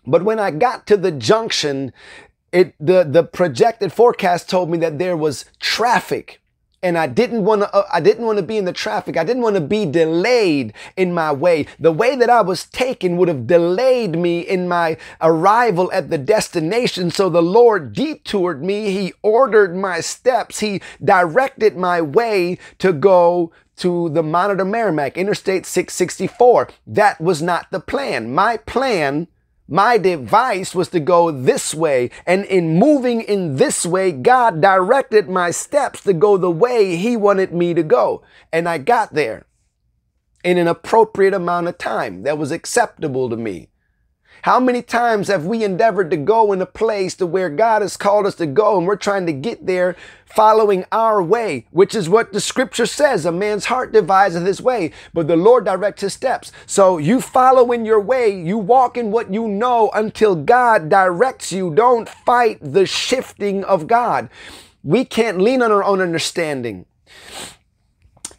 But 0.06 0.24
when 0.24 0.40
I 0.40 0.52
got 0.52 0.86
to 0.88 0.98
the 0.98 1.12
junction, 1.12 1.92
it, 2.52 2.76
the, 2.80 3.04
the 3.04 3.24
projected 3.24 3.92
forecast 3.92 4.50
told 4.50 4.70
me 4.70 4.78
that 4.78 5.00
there 5.00 5.18
was 5.18 5.46
traffic 5.60 6.42
and 6.84 6.98
I 6.98 7.08
didn't 7.08 7.44
want 7.44 7.62
to, 7.62 7.74
uh, 7.74 7.88
I 7.92 8.00
didn't 8.00 8.26
want 8.26 8.38
to 8.38 8.44
be 8.44 8.58
in 8.58 8.66
the 8.66 8.74
traffic. 8.74 9.18
I 9.18 9.24
didn't 9.24 9.42
want 9.42 9.56
to 9.56 9.62
be 9.62 9.86
delayed 9.86 10.74
in 10.96 11.14
my 11.14 11.32
way. 11.32 11.66
The 11.80 11.92
way 11.92 12.16
that 12.16 12.30
I 12.30 12.42
was 12.42 12.66
taken 12.66 13.18
would 13.18 13.28
have 13.28 13.48
delayed 13.48 14.18
me 14.18 14.42
in 14.42 14.68
my 14.68 14.98
arrival 15.22 15.92
at 15.92 16.10
the 16.10 16.18
destination. 16.18 17.10
So 17.10 17.30
the 17.30 17.42
Lord 17.42 17.94
detoured 17.94 18.64
me. 18.64 18.92
He 18.92 19.14
ordered 19.24 19.76
my 19.76 20.02
steps. 20.02 20.60
He 20.60 20.82
directed 21.04 21.78
my 21.78 22.02
way 22.02 22.60
to 22.78 22.94
go 22.94 23.52
to 23.78 24.10
the 24.10 24.24
Monitor 24.24 24.66
Merrimac, 24.66 25.18
Interstate 25.18 25.66
664. 25.66 26.70
That 26.86 27.22
was 27.22 27.42
not 27.42 27.68
the 27.72 27.80
plan. 27.80 28.34
My 28.34 28.58
plan 28.58 29.28
my 29.68 29.98
device 29.98 30.74
was 30.74 30.88
to 30.90 31.00
go 31.00 31.30
this 31.30 31.76
way. 31.76 32.10
And 32.26 32.46
in 32.46 32.80
moving 32.80 33.22
in 33.22 33.58
this 33.58 33.86
way, 33.86 34.12
God 34.12 34.62
directed 34.62 35.28
my 35.30 35.52
steps 35.52 36.02
to 36.04 36.14
go 36.14 36.38
the 36.38 36.52
way 36.52 36.96
He 36.96 37.18
wanted 37.18 37.54
me 37.54 37.74
to 37.74 37.84
go. 37.84 38.24
And 38.52 38.68
I 38.70 38.78
got 38.78 39.14
there 39.14 39.46
in 40.44 40.58
an 40.58 40.68
appropriate 40.68 41.34
amount 41.34 41.68
of 41.68 41.78
time 41.78 42.24
that 42.24 42.38
was 42.38 42.52
acceptable 42.52 43.30
to 43.30 43.36
me. 43.36 43.70
How 44.48 44.62
many 44.62 44.82
times 44.82 45.28
have 45.28 45.46
we 45.46 45.66
endeavored 45.66 46.10
to 46.10 46.16
go 46.16 46.54
in 46.54 46.62
a 46.62 46.66
place 46.66 47.16
to 47.16 47.26
where 47.26 47.50
God 47.50 47.82
has 47.82 47.98
called 47.98 48.26
us 48.26 48.36
to 48.36 48.46
go 48.46 48.78
and 48.78 48.88
we're 48.88 48.96
trying 48.96 49.26
to 49.26 49.34
get 49.34 49.66
there 49.66 49.98
following 50.24 50.86
our 50.90 51.22
way, 51.22 51.68
which 51.72 51.94
is 51.94 52.08
what 52.08 52.32
the 52.32 52.40
scripture 52.40 52.86
says. 52.86 53.26
A 53.26 53.32
man's 53.34 53.66
heart 53.66 53.92
deviseth 53.92 54.46
his 54.46 54.62
way, 54.62 54.94
but 55.14 55.28
the 55.28 55.36
Lord 55.36 55.66
directs 55.66 56.02
his 56.02 56.14
steps. 56.14 56.54
So 56.66 56.98
you 56.98 57.20
follow 57.20 57.74
in 57.74 57.84
your 57.84 58.00
way, 58.00 58.30
you 58.30 58.58
walk 58.58 58.96
in 58.96 59.12
what 59.12 59.34
you 59.34 59.50
know 59.50 59.92
until 59.94 60.34
God 60.34 60.88
directs 60.88 61.52
you. 61.52 61.76
Don't 61.76 62.08
fight 62.08 62.60
the 62.62 62.86
shifting 62.86 63.66
of 63.66 63.86
God. 63.86 64.30
We 64.82 65.04
can't 65.04 65.42
lean 65.42 65.62
on 65.62 65.74
our 65.74 65.84
own 65.84 66.00
understanding 66.00 66.86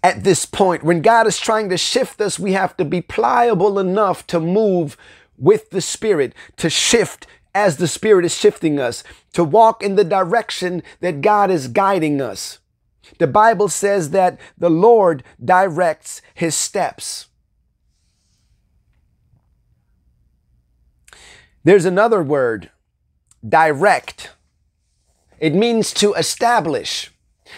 at 0.02 0.24
this 0.24 0.46
point. 0.46 0.82
When 0.82 1.02
God 1.02 1.26
is 1.26 1.38
trying 1.38 1.68
to 1.68 1.76
shift 1.76 2.22
us, 2.22 2.38
we 2.38 2.52
have 2.52 2.78
to 2.78 2.84
be 2.86 3.02
pliable 3.02 3.78
enough 3.78 4.26
to 4.28 4.40
move 4.40 4.96
with 5.38 5.70
the 5.70 5.80
Spirit, 5.80 6.34
to 6.56 6.68
shift 6.68 7.26
as 7.54 7.76
the 7.76 7.88
Spirit 7.88 8.24
is 8.24 8.34
shifting 8.34 8.78
us, 8.78 9.02
to 9.32 9.42
walk 9.44 9.82
in 9.82 9.96
the 9.96 10.04
direction 10.04 10.82
that 11.00 11.20
God 11.20 11.50
is 11.50 11.68
guiding 11.68 12.20
us. 12.20 12.58
The 13.18 13.26
Bible 13.26 13.68
says 13.68 14.10
that 14.10 14.38
the 14.56 14.70
Lord 14.70 15.24
directs 15.42 16.20
his 16.34 16.54
steps. 16.54 17.28
There's 21.64 21.84
another 21.84 22.22
word, 22.22 22.70
direct. 23.46 24.30
It 25.38 25.54
means 25.54 25.92
to 25.94 26.14
establish. 26.14 27.10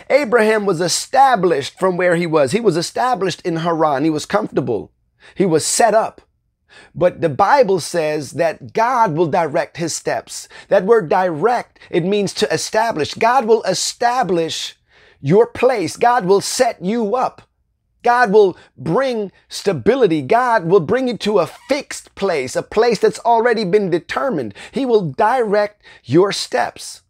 Abraham 0.08 0.66
was 0.66 0.80
established 0.80 1.78
from 1.78 1.96
where 1.96 2.16
he 2.16 2.26
was. 2.26 2.52
He 2.52 2.60
was 2.60 2.76
established 2.76 3.40
in 3.42 3.56
Haran. 3.56 4.04
He 4.04 4.10
was 4.10 4.26
comfortable. 4.26 4.92
He 5.34 5.46
was 5.46 5.66
set 5.66 5.94
up. 5.94 6.22
But 6.94 7.20
the 7.20 7.28
Bible 7.28 7.80
says 7.80 8.32
that 8.32 8.72
God 8.72 9.14
will 9.14 9.26
direct 9.26 9.76
his 9.76 9.94
steps. 9.94 10.48
That 10.68 10.84
word 10.84 11.08
direct, 11.08 11.78
it 11.90 12.04
means 12.04 12.34
to 12.34 12.52
establish. 12.52 13.14
God 13.14 13.46
will 13.46 13.62
establish 13.64 14.76
your 15.20 15.46
place. 15.46 15.96
God 15.96 16.24
will 16.26 16.40
set 16.40 16.82
you 16.84 17.16
up. 17.16 17.42
God 18.02 18.32
will 18.32 18.56
bring 18.78 19.30
stability. 19.48 20.22
God 20.22 20.64
will 20.64 20.80
bring 20.80 21.08
you 21.08 21.16
to 21.18 21.38
a 21.40 21.46
fixed 21.46 22.14
place, 22.14 22.56
a 22.56 22.62
place 22.62 22.98
that's 22.98 23.18
already 23.20 23.64
been 23.64 23.90
determined. 23.90 24.54
He 24.72 24.86
will 24.86 25.10
direct 25.12 25.82
your 26.04 26.32
steps. 26.32 27.02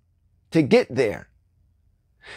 to 0.50 0.62
get 0.62 0.94
there. 0.94 1.28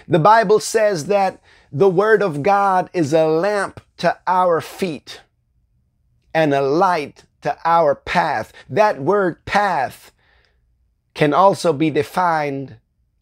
The 0.08 0.20
Bible 0.20 0.60
says 0.60 1.06
that 1.08 1.42
the 1.72 1.90
Word 1.90 2.22
of 2.22 2.44
God 2.44 2.90
is 2.94 3.14
a 3.14 3.28
lamp 3.28 3.82
to 3.98 4.18
our 4.28 4.62
feet 4.62 5.22
and 6.34 6.54
a 6.54 6.62
light 6.62 7.24
to 7.42 7.58
our 7.66 7.96
path. 7.96 8.54
That 8.70 9.02
word 9.02 9.44
path 9.46 10.12
can 11.14 11.34
also 11.34 11.74
be 11.74 11.90
defined 11.90 12.78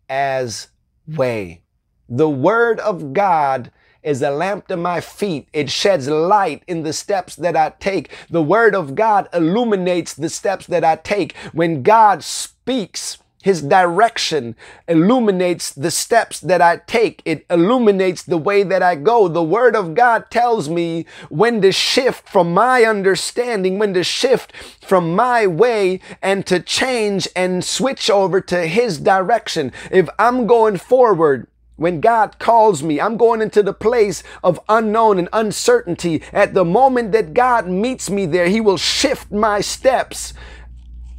as 0.09 0.67
way. 1.07 1.61
The 2.09 2.29
Word 2.29 2.79
of 2.79 3.13
God 3.13 3.71
is 4.03 4.21
a 4.21 4.31
lamp 4.31 4.67
to 4.67 4.77
my 4.77 4.99
feet. 4.99 5.47
It 5.53 5.69
sheds 5.69 6.07
light 6.07 6.63
in 6.67 6.83
the 6.83 6.93
steps 6.93 7.35
that 7.37 7.55
I 7.55 7.73
take. 7.79 8.11
The 8.29 8.41
Word 8.41 8.75
of 8.75 8.95
God 8.95 9.29
illuminates 9.33 10.13
the 10.13 10.29
steps 10.29 10.67
that 10.67 10.83
I 10.83 10.95
take. 10.97 11.35
When 11.53 11.83
God 11.83 12.23
speaks, 12.23 13.17
his 13.41 13.61
direction 13.61 14.55
illuminates 14.87 15.71
the 15.71 15.91
steps 15.91 16.39
that 16.39 16.61
I 16.61 16.77
take. 16.77 17.21
It 17.25 17.45
illuminates 17.49 18.23
the 18.23 18.37
way 18.37 18.63
that 18.63 18.83
I 18.83 18.95
go. 18.95 19.27
The 19.27 19.43
Word 19.43 19.75
of 19.75 19.95
God 19.95 20.29
tells 20.29 20.69
me 20.69 21.05
when 21.29 21.61
to 21.61 21.71
shift 21.71 22.29
from 22.29 22.53
my 22.53 22.83
understanding, 22.83 23.79
when 23.79 23.93
to 23.95 24.03
shift 24.03 24.55
from 24.55 25.15
my 25.15 25.47
way 25.47 25.99
and 26.21 26.45
to 26.45 26.59
change 26.59 27.27
and 27.35 27.63
switch 27.63 28.09
over 28.09 28.41
to 28.41 28.67
His 28.67 28.99
direction. 28.99 29.71
If 29.89 30.07
I'm 30.19 30.45
going 30.45 30.77
forward, 30.77 31.47
when 31.77 31.99
God 31.99 32.37
calls 32.37 32.83
me, 32.83 33.01
I'm 33.01 33.17
going 33.17 33.41
into 33.41 33.63
the 33.63 33.73
place 33.73 34.21
of 34.43 34.59
unknown 34.69 35.17
and 35.17 35.29
uncertainty. 35.33 36.21
At 36.31 36.53
the 36.53 36.63
moment 36.63 37.11
that 37.13 37.33
God 37.33 37.67
meets 37.67 38.07
me 38.07 38.27
there, 38.27 38.49
He 38.49 38.61
will 38.61 38.77
shift 38.77 39.31
my 39.31 39.61
steps 39.61 40.35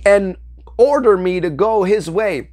and 0.06 0.36
order 0.82 1.16
me 1.16 1.38
to 1.38 1.48
go 1.48 1.84
his 1.84 2.10
way. 2.10 2.48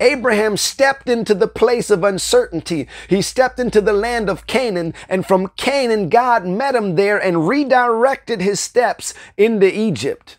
Abraham 0.00 0.56
stepped 0.56 1.08
into 1.08 1.34
the 1.34 1.46
place 1.46 1.90
of 1.90 2.02
uncertainty. 2.02 2.88
He 3.08 3.20
stepped 3.20 3.60
into 3.60 3.80
the 3.80 3.92
land 3.92 4.30
of 4.30 4.46
Canaan, 4.46 4.94
and 5.08 5.26
from 5.26 5.52
Canaan, 5.56 6.08
God 6.08 6.46
met 6.46 6.74
him 6.74 6.96
there 6.96 7.18
and 7.18 7.46
redirected 7.46 8.40
his 8.40 8.58
steps 8.58 9.14
into 9.36 9.66
Egypt. 9.66 10.38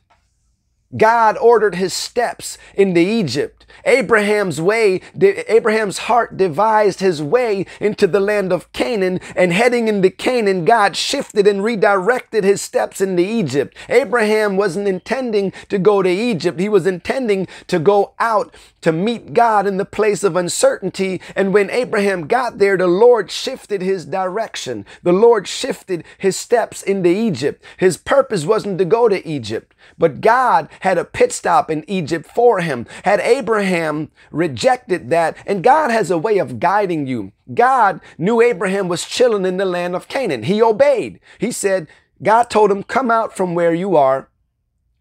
God 0.96 1.38
ordered 1.38 1.76
his 1.76 1.94
steps 1.94 2.58
into 2.76 3.00
Egypt. 3.00 3.66
Abraham's 3.86 4.62
way, 4.62 5.02
Abraham's 5.20 6.00
heart 6.00 6.38
devised 6.38 7.00
his 7.00 7.22
way 7.22 7.66
into 7.80 8.08
the 8.08 8.20
land 8.20 8.54
of 8.54 8.72
Canaan, 8.72 9.20
and 9.36 9.52
heading 9.52 9.88
into 9.88 10.10
Canaan, 10.10 10.64
God 10.66 10.96
shifted 10.96 11.48
and 11.48 11.64
redirected 11.64 12.44
his 12.44 12.62
steps 12.62 13.02
into 13.02 13.24
Egypt. 13.24 13.76
Abraham 13.90 14.56
wasn't 14.56 14.88
intending 14.88 15.52
to 15.70 15.80
go 15.80 16.02
to 16.02 16.10
Egypt. 16.10 16.60
He 16.60 16.70
was 16.70 16.86
intending 16.86 17.48
to 17.68 17.80
go 17.80 18.14
out 18.20 18.54
to 18.84 18.92
meet 18.92 19.34
God 19.34 19.66
in 19.66 19.78
the 19.78 19.86
place 19.86 20.24
of 20.24 20.36
uncertainty. 20.36 21.22
And 21.36 21.54
when 21.54 21.70
Abraham 21.70 22.28
got 22.28 22.58
there, 22.58 22.78
the 22.78 22.88
Lord 22.88 23.32
shifted 23.32 23.82
his 23.82 24.06
direction. 24.06 24.86
The 25.02 25.14
Lord 25.14 25.48
shifted 25.48 26.04
his 26.18 26.38
steps 26.38 26.84
into 26.84 27.10
Egypt. 27.10 27.64
His 27.78 27.98
purpose 27.98 28.46
wasn't 28.46 28.78
to 28.78 28.86
go 28.86 29.10
to 29.10 29.28
Egypt, 29.28 29.74
but 29.98 30.22
God 30.22 30.70
had 30.82 30.98
a 30.98 31.06
pit 31.06 31.32
stop 31.32 31.70
in 31.72 31.90
Egypt 31.90 32.30
for 32.34 32.62
him. 32.62 32.86
Had 33.04 33.20
Abraham 33.20 34.12
rejected 34.32 35.10
that, 35.10 35.38
and 35.46 35.64
God 35.64 35.92
has 35.92 36.12
a 36.12 36.18
way 36.18 36.38
of 36.38 36.60
guiding 36.60 37.08
you. 37.08 37.32
God 37.54 38.00
knew 38.18 38.42
Abraham 38.42 38.88
was 38.88 39.06
chilling 39.06 39.46
in 39.46 39.58
the 39.58 39.66
land 39.66 39.96
of 39.96 40.08
Canaan. 40.08 40.44
He 40.44 40.62
obeyed. 40.62 41.20
He 41.40 41.52
said, 41.52 41.88
God 42.22 42.50
told 42.50 42.72
him, 42.72 42.84
come 42.84 43.12
out 43.12 43.36
from 43.36 43.54
where 43.54 43.74
you 43.74 43.98
are 43.98 44.30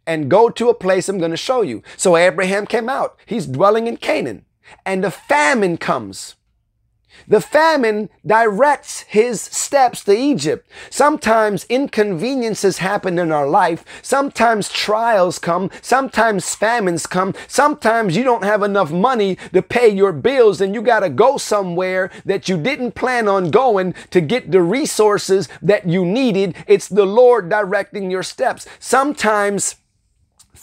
and 0.06 0.30
go 0.30 0.48
to 0.50 0.68
a 0.68 0.74
place 0.74 1.08
I'm 1.08 1.18
going 1.18 1.30
to 1.30 1.36
show 1.36 1.62
you. 1.62 1.82
So 1.96 2.16
Abraham 2.16 2.66
came 2.66 2.88
out. 2.88 3.18
He's 3.26 3.46
dwelling 3.46 3.86
in 3.86 3.96
Canaan 3.96 4.44
and 4.84 5.04
a 5.04 5.10
famine 5.10 5.76
comes. 5.76 6.36
The 7.28 7.40
famine 7.40 8.08
directs 8.26 9.02
his 9.02 9.40
steps 9.40 10.02
to 10.04 10.16
Egypt. 10.16 10.68
Sometimes 10.90 11.64
inconveniences 11.68 12.78
happen 12.78 13.18
in 13.18 13.30
our 13.30 13.46
life. 13.46 13.84
Sometimes 14.02 14.70
trials 14.70 15.38
come. 15.38 15.70
Sometimes 15.80 16.54
famines 16.54 17.06
come. 17.06 17.34
Sometimes 17.46 18.16
you 18.16 18.24
don't 18.24 18.44
have 18.44 18.62
enough 18.62 18.90
money 18.90 19.36
to 19.52 19.62
pay 19.62 19.88
your 19.88 20.12
bills 20.12 20.60
and 20.60 20.74
you 20.74 20.82
got 20.82 21.00
to 21.00 21.10
go 21.10 21.36
somewhere 21.36 22.10
that 22.24 22.48
you 22.48 22.56
didn't 22.56 22.92
plan 22.92 23.28
on 23.28 23.50
going 23.50 23.94
to 24.10 24.20
get 24.20 24.50
the 24.50 24.62
resources 24.62 25.48
that 25.60 25.86
you 25.86 26.04
needed. 26.04 26.56
It's 26.66 26.88
the 26.88 27.06
Lord 27.06 27.48
directing 27.48 28.10
your 28.10 28.22
steps. 28.22 28.66
Sometimes 28.78 29.76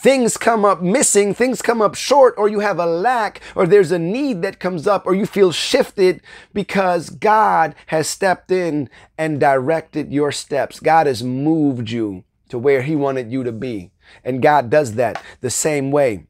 things 0.02 0.38
come 0.38 0.64
up 0.64 0.82
missing, 0.82 1.34
things 1.34 1.62
come 1.62 1.82
up 1.82 1.96
short, 1.96 2.34
or 2.38 2.48
you 2.48 2.60
have 2.60 2.80
a 2.80 2.86
lack, 2.86 3.42
or 3.56 3.68
there's 3.68 3.92
a 3.92 4.00
need 4.00 4.42
that 4.42 4.60
comes 4.60 4.88
up, 4.88 5.06
or 5.06 5.14
you 5.14 5.26
feel 5.26 5.52
shifted 5.52 6.22
because 6.54 7.10
God 7.10 7.76
has 7.88 8.08
stepped 8.08 8.52
in 8.52 8.90
and 9.18 9.40
directed 9.40 10.14
your 10.14 10.32
steps. 10.32 10.80
God 10.80 11.08
has 11.08 11.24
moved 11.24 11.90
you 11.90 12.24
to 12.50 12.58
where 12.58 12.82
He 12.82 12.96
wanted 12.96 13.32
you 13.32 13.44
to 13.44 13.52
be. 13.52 13.92
And 14.24 14.42
God 14.42 14.70
does 14.70 14.96
that 14.96 15.22
the 15.42 15.50
same 15.50 15.92
way. 15.92 16.26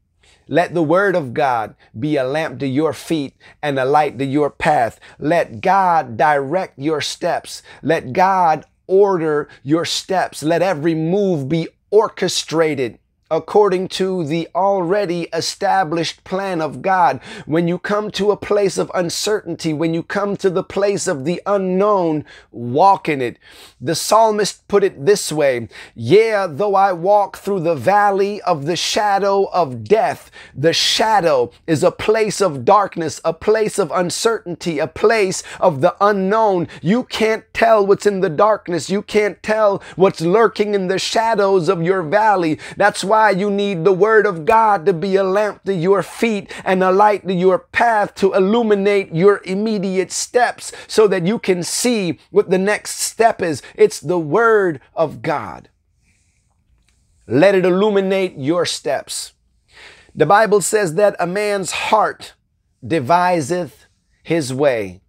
Let 0.48 0.74
the 0.74 0.84
word 0.84 1.16
of 1.16 1.36
God 1.36 1.76
be 1.98 2.18
a 2.18 2.24
lamp 2.24 2.60
to 2.60 2.68
your 2.68 2.92
feet 2.92 3.36
and 3.62 3.78
a 3.78 3.86
light 3.86 4.18
to 4.18 4.26
your 4.26 4.50
path. 4.50 5.00
Let 5.20 5.62
God 5.62 6.18
direct 6.18 6.80
your 6.80 7.02
steps. 7.02 7.62
Let 7.84 8.14
God 8.14 8.66
order 8.88 9.48
your 9.62 9.86
steps. 9.86 10.42
Let 10.42 10.64
every 10.64 10.96
move 10.96 11.48
be 11.48 11.68
orchestrated 11.92 12.98
according 13.32 13.88
to 13.88 14.24
the 14.24 14.48
already 14.56 15.24
established 15.34 16.24
plan 16.24 16.62
of 16.62 16.82
God. 16.82 17.20
When 17.46 17.68
you 17.68 17.78
come 17.78 18.10
to 18.12 18.32
a 18.32 18.38
place 18.38 18.78
of 18.78 18.92
uncertainty, 18.96 19.74
when 19.74 19.94
you 19.94 20.02
come 20.02 20.36
to 20.38 20.50
the 20.50 20.64
place 20.64 21.08
of 21.08 21.26
the 21.26 21.42
unknown, 21.46 22.26
walk 22.52 23.08
in 23.08 23.22
it. 23.22 23.38
The 23.80 23.96
psalmist 23.96 24.68
put 24.68 24.84
it 24.84 25.06
this 25.06 25.32
way 25.32 25.70
Yeah, 25.96 26.48
though 26.48 26.76
I 26.76 26.92
walk 26.94 27.38
through 27.38 27.62
the 27.62 27.76
valley 27.76 28.42
of 28.42 28.66
the 28.66 28.76
shadow 28.76 29.46
of 29.54 29.84
death, 29.84 30.32
the 30.56 30.74
shadow 30.74 31.52
is 31.68 31.84
a 31.84 31.92
place 31.92 32.42
of 32.42 32.66
darkness, 32.66 33.22
a 33.24 33.34
place 33.34 33.78
of 33.78 33.92
uncertainty, 33.92 34.80
a 34.80 34.88
place 34.88 35.44
of 35.60 35.82
the 35.82 35.96
unknown. 36.02 36.68
You 36.82 37.04
can't 37.04 37.44
tell 37.54 37.86
what's 37.86 38.06
in 38.06 38.22
the 38.22 38.30
darkness. 38.30 38.90
You 38.90 39.02
can't 39.02 39.42
tell 39.44 39.84
what's 39.96 40.22
lurking 40.22 40.74
in 40.74 40.88
the 40.88 41.00
shadows 41.00 41.70
of 41.70 41.84
your 41.84 42.02
valley. 42.02 42.60
That's 42.76 43.04
why 43.04 43.19
why 43.20 43.32
you 43.32 43.52
need 43.52 43.84
the 43.84 43.92
Word 43.92 44.26
of 44.26 44.46
God 44.46 44.86
to 44.86 44.94
be 44.94 45.18
a 45.18 45.26
lamp 45.26 45.66
to 45.66 45.74
your 45.74 46.02
feet 46.02 46.50
and 46.64 46.82
a 46.82 46.90
light 46.90 47.28
to 47.28 47.34
your 47.34 47.60
path 47.60 48.16
to 48.16 48.34
illuminate 48.34 49.14
your 49.14 49.42
immediate 49.44 50.10
steps 50.10 50.72
so 50.88 51.06
that 51.06 51.28
you 51.28 51.38
can 51.38 51.62
see 51.62 52.18
what 52.32 52.50
the 52.50 52.58
next 52.58 53.00
step 53.00 53.42
is. 53.42 53.62
It's 53.76 54.00
the 54.00 54.18
Word 54.18 54.80
of 54.96 55.22
God. 55.22 55.68
Let 57.28 57.56
it 57.56 57.66
illuminate 57.66 58.38
your 58.38 58.66
steps. 58.66 59.34
The 60.16 60.26
Bible 60.26 60.62
says 60.62 60.96
that 60.96 61.18
a 61.20 61.28
man's 61.28 61.72
heart 61.72 62.36
deviseth 62.88 63.86
his 64.24 64.54
way. 64.54 65.02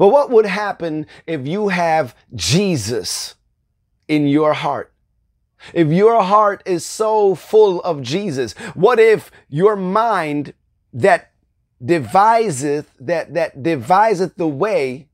Well, 0.00 0.10
what 0.10 0.30
would 0.30 0.46
happen 0.46 1.06
if 1.28 1.46
you 1.46 1.68
have 1.68 2.16
Jesus 2.34 3.36
in 4.08 4.26
your 4.26 4.54
heart? 4.54 4.91
If 5.72 5.88
your 5.88 6.22
heart 6.22 6.62
is 6.66 6.84
so 6.84 7.34
full 7.34 7.80
of 7.82 8.02
Jesus, 8.02 8.52
what 8.74 8.98
if 8.98 9.30
your 9.48 9.76
mind 9.76 10.54
that 10.92 11.32
deviseth, 11.84 12.92
that, 13.00 13.34
that 13.34 13.62
deviseth 13.62 14.36
the 14.36 14.48
way 14.48 15.08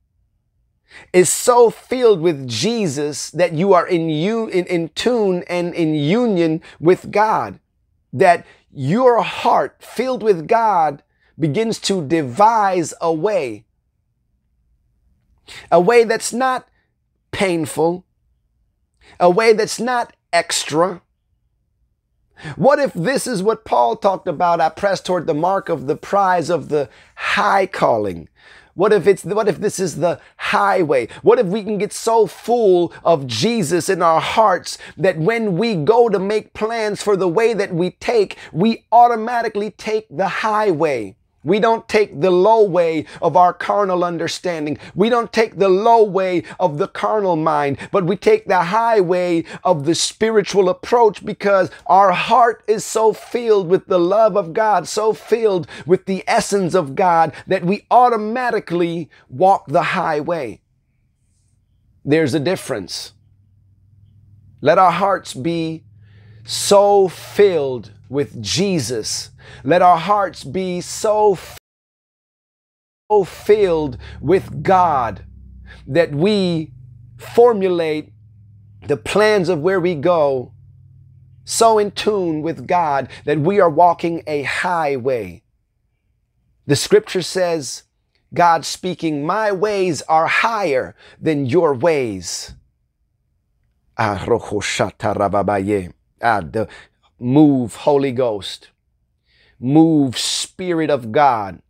is 1.13 1.31
so 1.31 1.71
filled 1.71 2.21
with 2.21 2.49
Jesus 2.49 3.31
that 3.31 3.53
you 3.53 3.73
are 3.73 3.87
in 3.87 4.09
you 4.09 4.49
in, 4.49 4.65
in 4.67 4.89
tune 4.91 5.45
and 5.49 5.75
in 5.75 5.95
union 5.95 6.63
with 6.81 7.11
God, 7.11 7.61
that 8.13 8.47
your 8.73 9.23
heart 9.23 9.77
filled 9.81 10.23
with 10.23 10.49
God 10.49 11.03
begins 11.39 11.79
to 11.81 12.07
devise 12.07 12.95
a 13.01 13.13
way, 13.13 13.65
a 15.71 15.81
way 15.81 16.05
that's 16.05 16.33
not 16.33 16.69
painful, 17.31 18.05
a 19.21 19.31
way 19.31 19.53
that's 19.53 19.79
not 19.79 20.15
extra? 20.33 21.03
What 22.57 22.79
if 22.79 22.93
this 22.93 23.27
is 23.27 23.43
what 23.43 23.65
Paul 23.65 23.97
talked 23.97 24.29
about? 24.29 24.61
I 24.61 24.69
press 24.69 25.01
toward 25.01 25.27
the 25.27 25.35
mark 25.35 25.69
of 25.69 25.87
the 25.87 25.97
prize 25.97 26.51
of 26.51 26.69
the 26.69 26.89
high 27.17 27.67
calling. 27.67 28.29
What 28.75 28.93
if 28.93 29.09
it's 29.09 29.25
what 29.25 29.49
if 29.49 29.59
this 29.59 29.81
is 29.81 29.97
the 29.97 30.21
highway? 30.37 31.09
What 31.23 31.41
if 31.41 31.47
we 31.47 31.65
can 31.65 31.79
get 31.79 31.93
so 31.93 32.29
full 32.29 32.93
of 33.03 33.27
Jesus 33.27 33.89
in 33.89 34.03
our 34.03 34.21
hearts 34.21 34.79
that 34.97 35.19
when 35.19 35.59
we 35.59 35.75
go 35.75 36.09
to 36.09 36.21
make 36.21 36.55
plans 36.55 37.03
for 37.03 37.17
the 37.17 37.27
way 37.27 37.55
that 37.55 37.75
we 37.75 37.91
take, 37.91 38.39
we 38.53 38.85
automatically 38.93 39.73
take 39.73 40.07
the 40.09 40.29
highway? 40.29 41.17
We 41.49 41.61
don't 41.61 41.89
take 41.89 42.21
the 42.21 42.31
low 42.31 42.63
way 42.63 43.07
of 43.23 43.35
our 43.35 43.55
carnal 43.55 44.05
understanding. 44.05 44.77
We 44.95 45.09
don't 45.09 45.33
take 45.33 45.57
the 45.57 45.71
low 45.71 46.05
way 46.05 46.43
of 46.61 46.77
the 46.77 46.89
carnal 46.89 47.37
mind, 47.37 47.79
but 47.91 48.05
we 48.05 48.17
take 48.17 48.47
the 48.47 48.65
high 48.65 49.01
way 49.01 49.45
of 49.65 49.87
the 49.87 49.95
spiritual 49.95 50.69
approach 50.69 51.25
because 51.25 51.71
our 51.87 52.13
heart 52.13 52.63
is 52.69 52.85
so 52.85 53.15
filled 53.15 53.69
with 53.69 53.87
the 53.87 53.99
love 53.99 54.37
of 54.37 54.53
God, 54.53 54.87
so 54.87 55.15
filled 55.15 55.67
with 55.87 56.05
the 56.05 56.23
essence 56.27 56.75
of 56.75 56.95
God 56.95 57.33
that 57.47 57.65
we 57.65 57.87
automatically 57.91 59.09
walk 59.31 59.69
the 59.69 59.83
high 59.83 60.21
way. 60.21 60.61
There's 62.05 62.35
a 62.35 62.41
difference. 62.41 63.13
Let 64.61 64.77
our 64.77 64.93
hearts 64.93 65.33
be 65.33 65.85
so 66.45 67.09
filled 67.09 67.93
with 68.09 68.43
Jesus. 68.43 69.31
Let 69.65 69.83
our 69.83 69.99
hearts 69.99 70.45
be 70.45 70.81
so, 70.81 71.39
filled 73.25 73.99
with 74.21 74.63
God 74.63 75.25
that 75.87 76.13
we 76.13 76.73
formulate 77.17 78.13
the 78.87 78.97
plans 78.97 79.49
of 79.49 79.61
where 79.61 79.81
we 79.81 79.95
go 79.95 80.53
so 81.49 81.79
in 81.79 81.91
tune 81.91 82.43
with 82.43 82.67
God 82.67 83.09
that 83.25 83.41
we 83.41 83.59
are 83.59 83.71
walking 83.71 84.23
a 84.27 84.43
highway. 84.43 85.43
The 86.67 86.77
scripture 86.77 87.23
says, 87.23 87.85
God 88.35 88.67
speaking, 88.67 89.25
my 89.25 89.51
ways 89.51 90.03
are 90.03 90.27
higher 90.27 90.95
than 91.19 91.47
your 91.47 91.73
ways. 91.73 92.55
Ah, 93.97 94.23
ah, 96.23 96.67
move, 97.19 97.75
Holy 97.77 98.13
Ghost. 98.13 98.69
Move, 99.61 100.17
Spirit 100.17 100.91
of 100.91 101.13
God. 101.13 101.61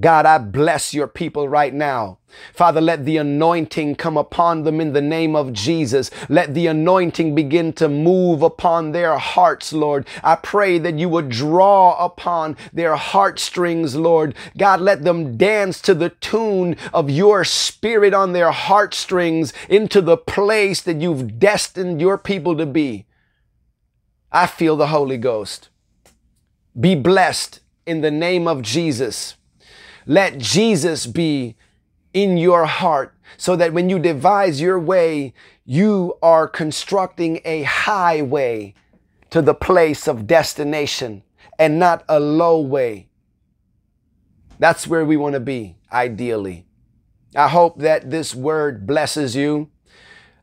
God, 0.00 0.24
I 0.24 0.38
bless 0.38 0.94
your 0.94 1.06
people 1.06 1.50
right 1.50 1.74
now. 1.74 2.18
Father, 2.54 2.80
let 2.80 3.04
the 3.04 3.18
anointing 3.18 3.96
come 3.96 4.16
upon 4.16 4.62
them 4.62 4.80
in 4.80 4.94
the 4.94 5.02
name 5.02 5.36
of 5.36 5.52
Jesus. 5.52 6.10
Let 6.30 6.54
the 6.54 6.66
anointing 6.66 7.34
begin 7.34 7.74
to 7.74 7.90
move 7.90 8.40
upon 8.40 8.92
their 8.92 9.18
hearts, 9.18 9.70
Lord. 9.70 10.06
I 10.24 10.36
pray 10.36 10.78
that 10.78 10.98
you 10.98 11.10
would 11.10 11.28
draw 11.28 12.02
upon 12.02 12.56
their 12.72 12.96
heartstrings, 12.96 13.94
Lord. 13.94 14.34
God, 14.56 14.80
let 14.80 15.04
them 15.04 15.36
dance 15.36 15.78
to 15.82 15.94
the 15.94 16.08
tune 16.08 16.76
of 16.94 17.10
your 17.10 17.44
spirit 17.44 18.14
on 18.14 18.32
their 18.32 18.50
heartstrings 18.50 19.52
into 19.68 20.00
the 20.00 20.16
place 20.16 20.80
that 20.80 21.02
you've 21.02 21.38
destined 21.38 22.00
your 22.00 22.16
people 22.16 22.56
to 22.56 22.64
be. 22.64 23.04
I 24.30 24.46
feel 24.46 24.78
the 24.78 24.86
Holy 24.86 25.18
Ghost. 25.18 25.68
Be 26.78 26.94
blessed 26.94 27.60
in 27.86 28.00
the 28.00 28.10
name 28.10 28.48
of 28.48 28.62
Jesus. 28.62 29.36
Let 30.06 30.38
Jesus 30.38 31.06
be 31.06 31.56
in 32.12 32.36
your 32.36 32.66
heart 32.66 33.14
so 33.36 33.56
that 33.56 33.72
when 33.72 33.88
you 33.88 33.98
devise 33.98 34.60
your 34.60 34.78
way, 34.78 35.34
you 35.64 36.18
are 36.22 36.48
constructing 36.48 37.40
a 37.44 37.62
highway 37.62 38.74
to 39.30 39.42
the 39.42 39.54
place 39.54 40.06
of 40.06 40.26
destination 40.26 41.22
and 41.58 41.78
not 41.78 42.04
a 42.08 42.20
low 42.20 42.60
way. 42.60 43.08
That's 44.58 44.86
where 44.86 45.04
we 45.04 45.16
want 45.16 45.34
to 45.34 45.40
be, 45.40 45.76
ideally. 45.92 46.66
I 47.34 47.48
hope 47.48 47.78
that 47.78 48.10
this 48.10 48.34
word 48.34 48.86
blesses 48.86 49.34
you. 49.34 49.70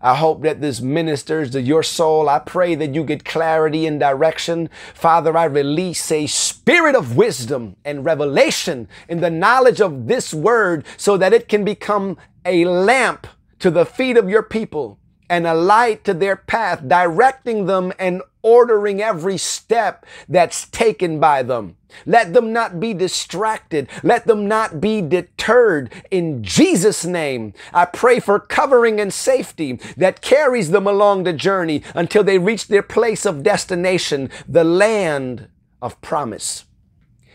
I 0.02 0.16
hope 0.16 0.44
that 0.44 0.62
this 0.62 0.80
ministers 0.80 1.50
to 1.52 1.62
your 1.62 1.84
soul. 1.84 2.30
I 2.30 2.40
pray 2.40 2.76
that 2.76 2.96
you 2.96 3.04
get 3.04 3.26
clarity 3.26 3.86
and 3.86 4.00
direction. 4.00 4.70
Father, 4.94 5.38
I 5.38 5.46
release 5.46 6.12
a 6.12 6.28
spirit 6.28 6.96
of 6.96 7.18
wisdom 7.18 7.76
and 7.84 8.06
revelation 8.06 8.88
in 9.10 9.20
the 9.20 9.30
knowledge 9.30 9.82
of 9.82 10.08
this 10.08 10.34
word 10.34 10.86
so 10.96 11.18
that 11.18 11.34
it 11.34 11.50
can 11.50 11.66
become 11.66 12.18
a 12.46 12.66
lamp 12.66 13.28
to 13.60 13.70
the 13.70 13.86
feet 13.86 14.16
of 14.16 14.30
your 14.30 14.44
people 14.44 14.99
and 15.30 15.46
a 15.46 15.54
light 15.54 16.04
to 16.06 16.14
their 16.14 16.36
path, 16.36 16.88
directing 16.88 17.66
them 17.66 17.94
and 18.00 18.22
ordering 18.42 19.02
every 19.02 19.38
step 19.38 20.06
that's 20.28 20.68
taken 20.68 21.20
by 21.20 21.44
them. 21.44 21.76
Let 22.06 22.34
them 22.34 22.54
not 22.54 22.80
be 22.80 22.94
distracted. 22.94 23.90
Let 24.04 24.28
them 24.28 24.48
not 24.48 24.80
be 24.80 25.02
deterred. 25.02 25.92
In 26.12 26.44
Jesus' 26.44 27.06
name, 27.06 27.54
I 27.74 27.86
pray 27.86 28.20
for 28.20 28.40
covering 28.40 29.00
and 29.00 29.14
safety 29.14 29.80
that 29.98 30.22
carries 30.22 30.72
them 30.72 30.88
along 30.88 31.24
the 31.24 31.34
journey 31.34 31.84
until 31.96 32.24
they 32.24 32.38
reach 32.38 32.68
their 32.68 32.84
place 32.84 33.26
of 33.26 33.44
destination, 33.44 34.30
the 34.48 34.64
land 34.64 35.48
of 35.82 36.00
promise. 36.02 36.66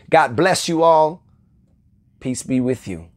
God 0.09 0.35
bless 0.35 0.69
you 0.69 0.83
all. 0.83 1.23
Peace 2.19 2.43
be 2.43 2.59
with 2.59 2.87
you. 2.87 3.09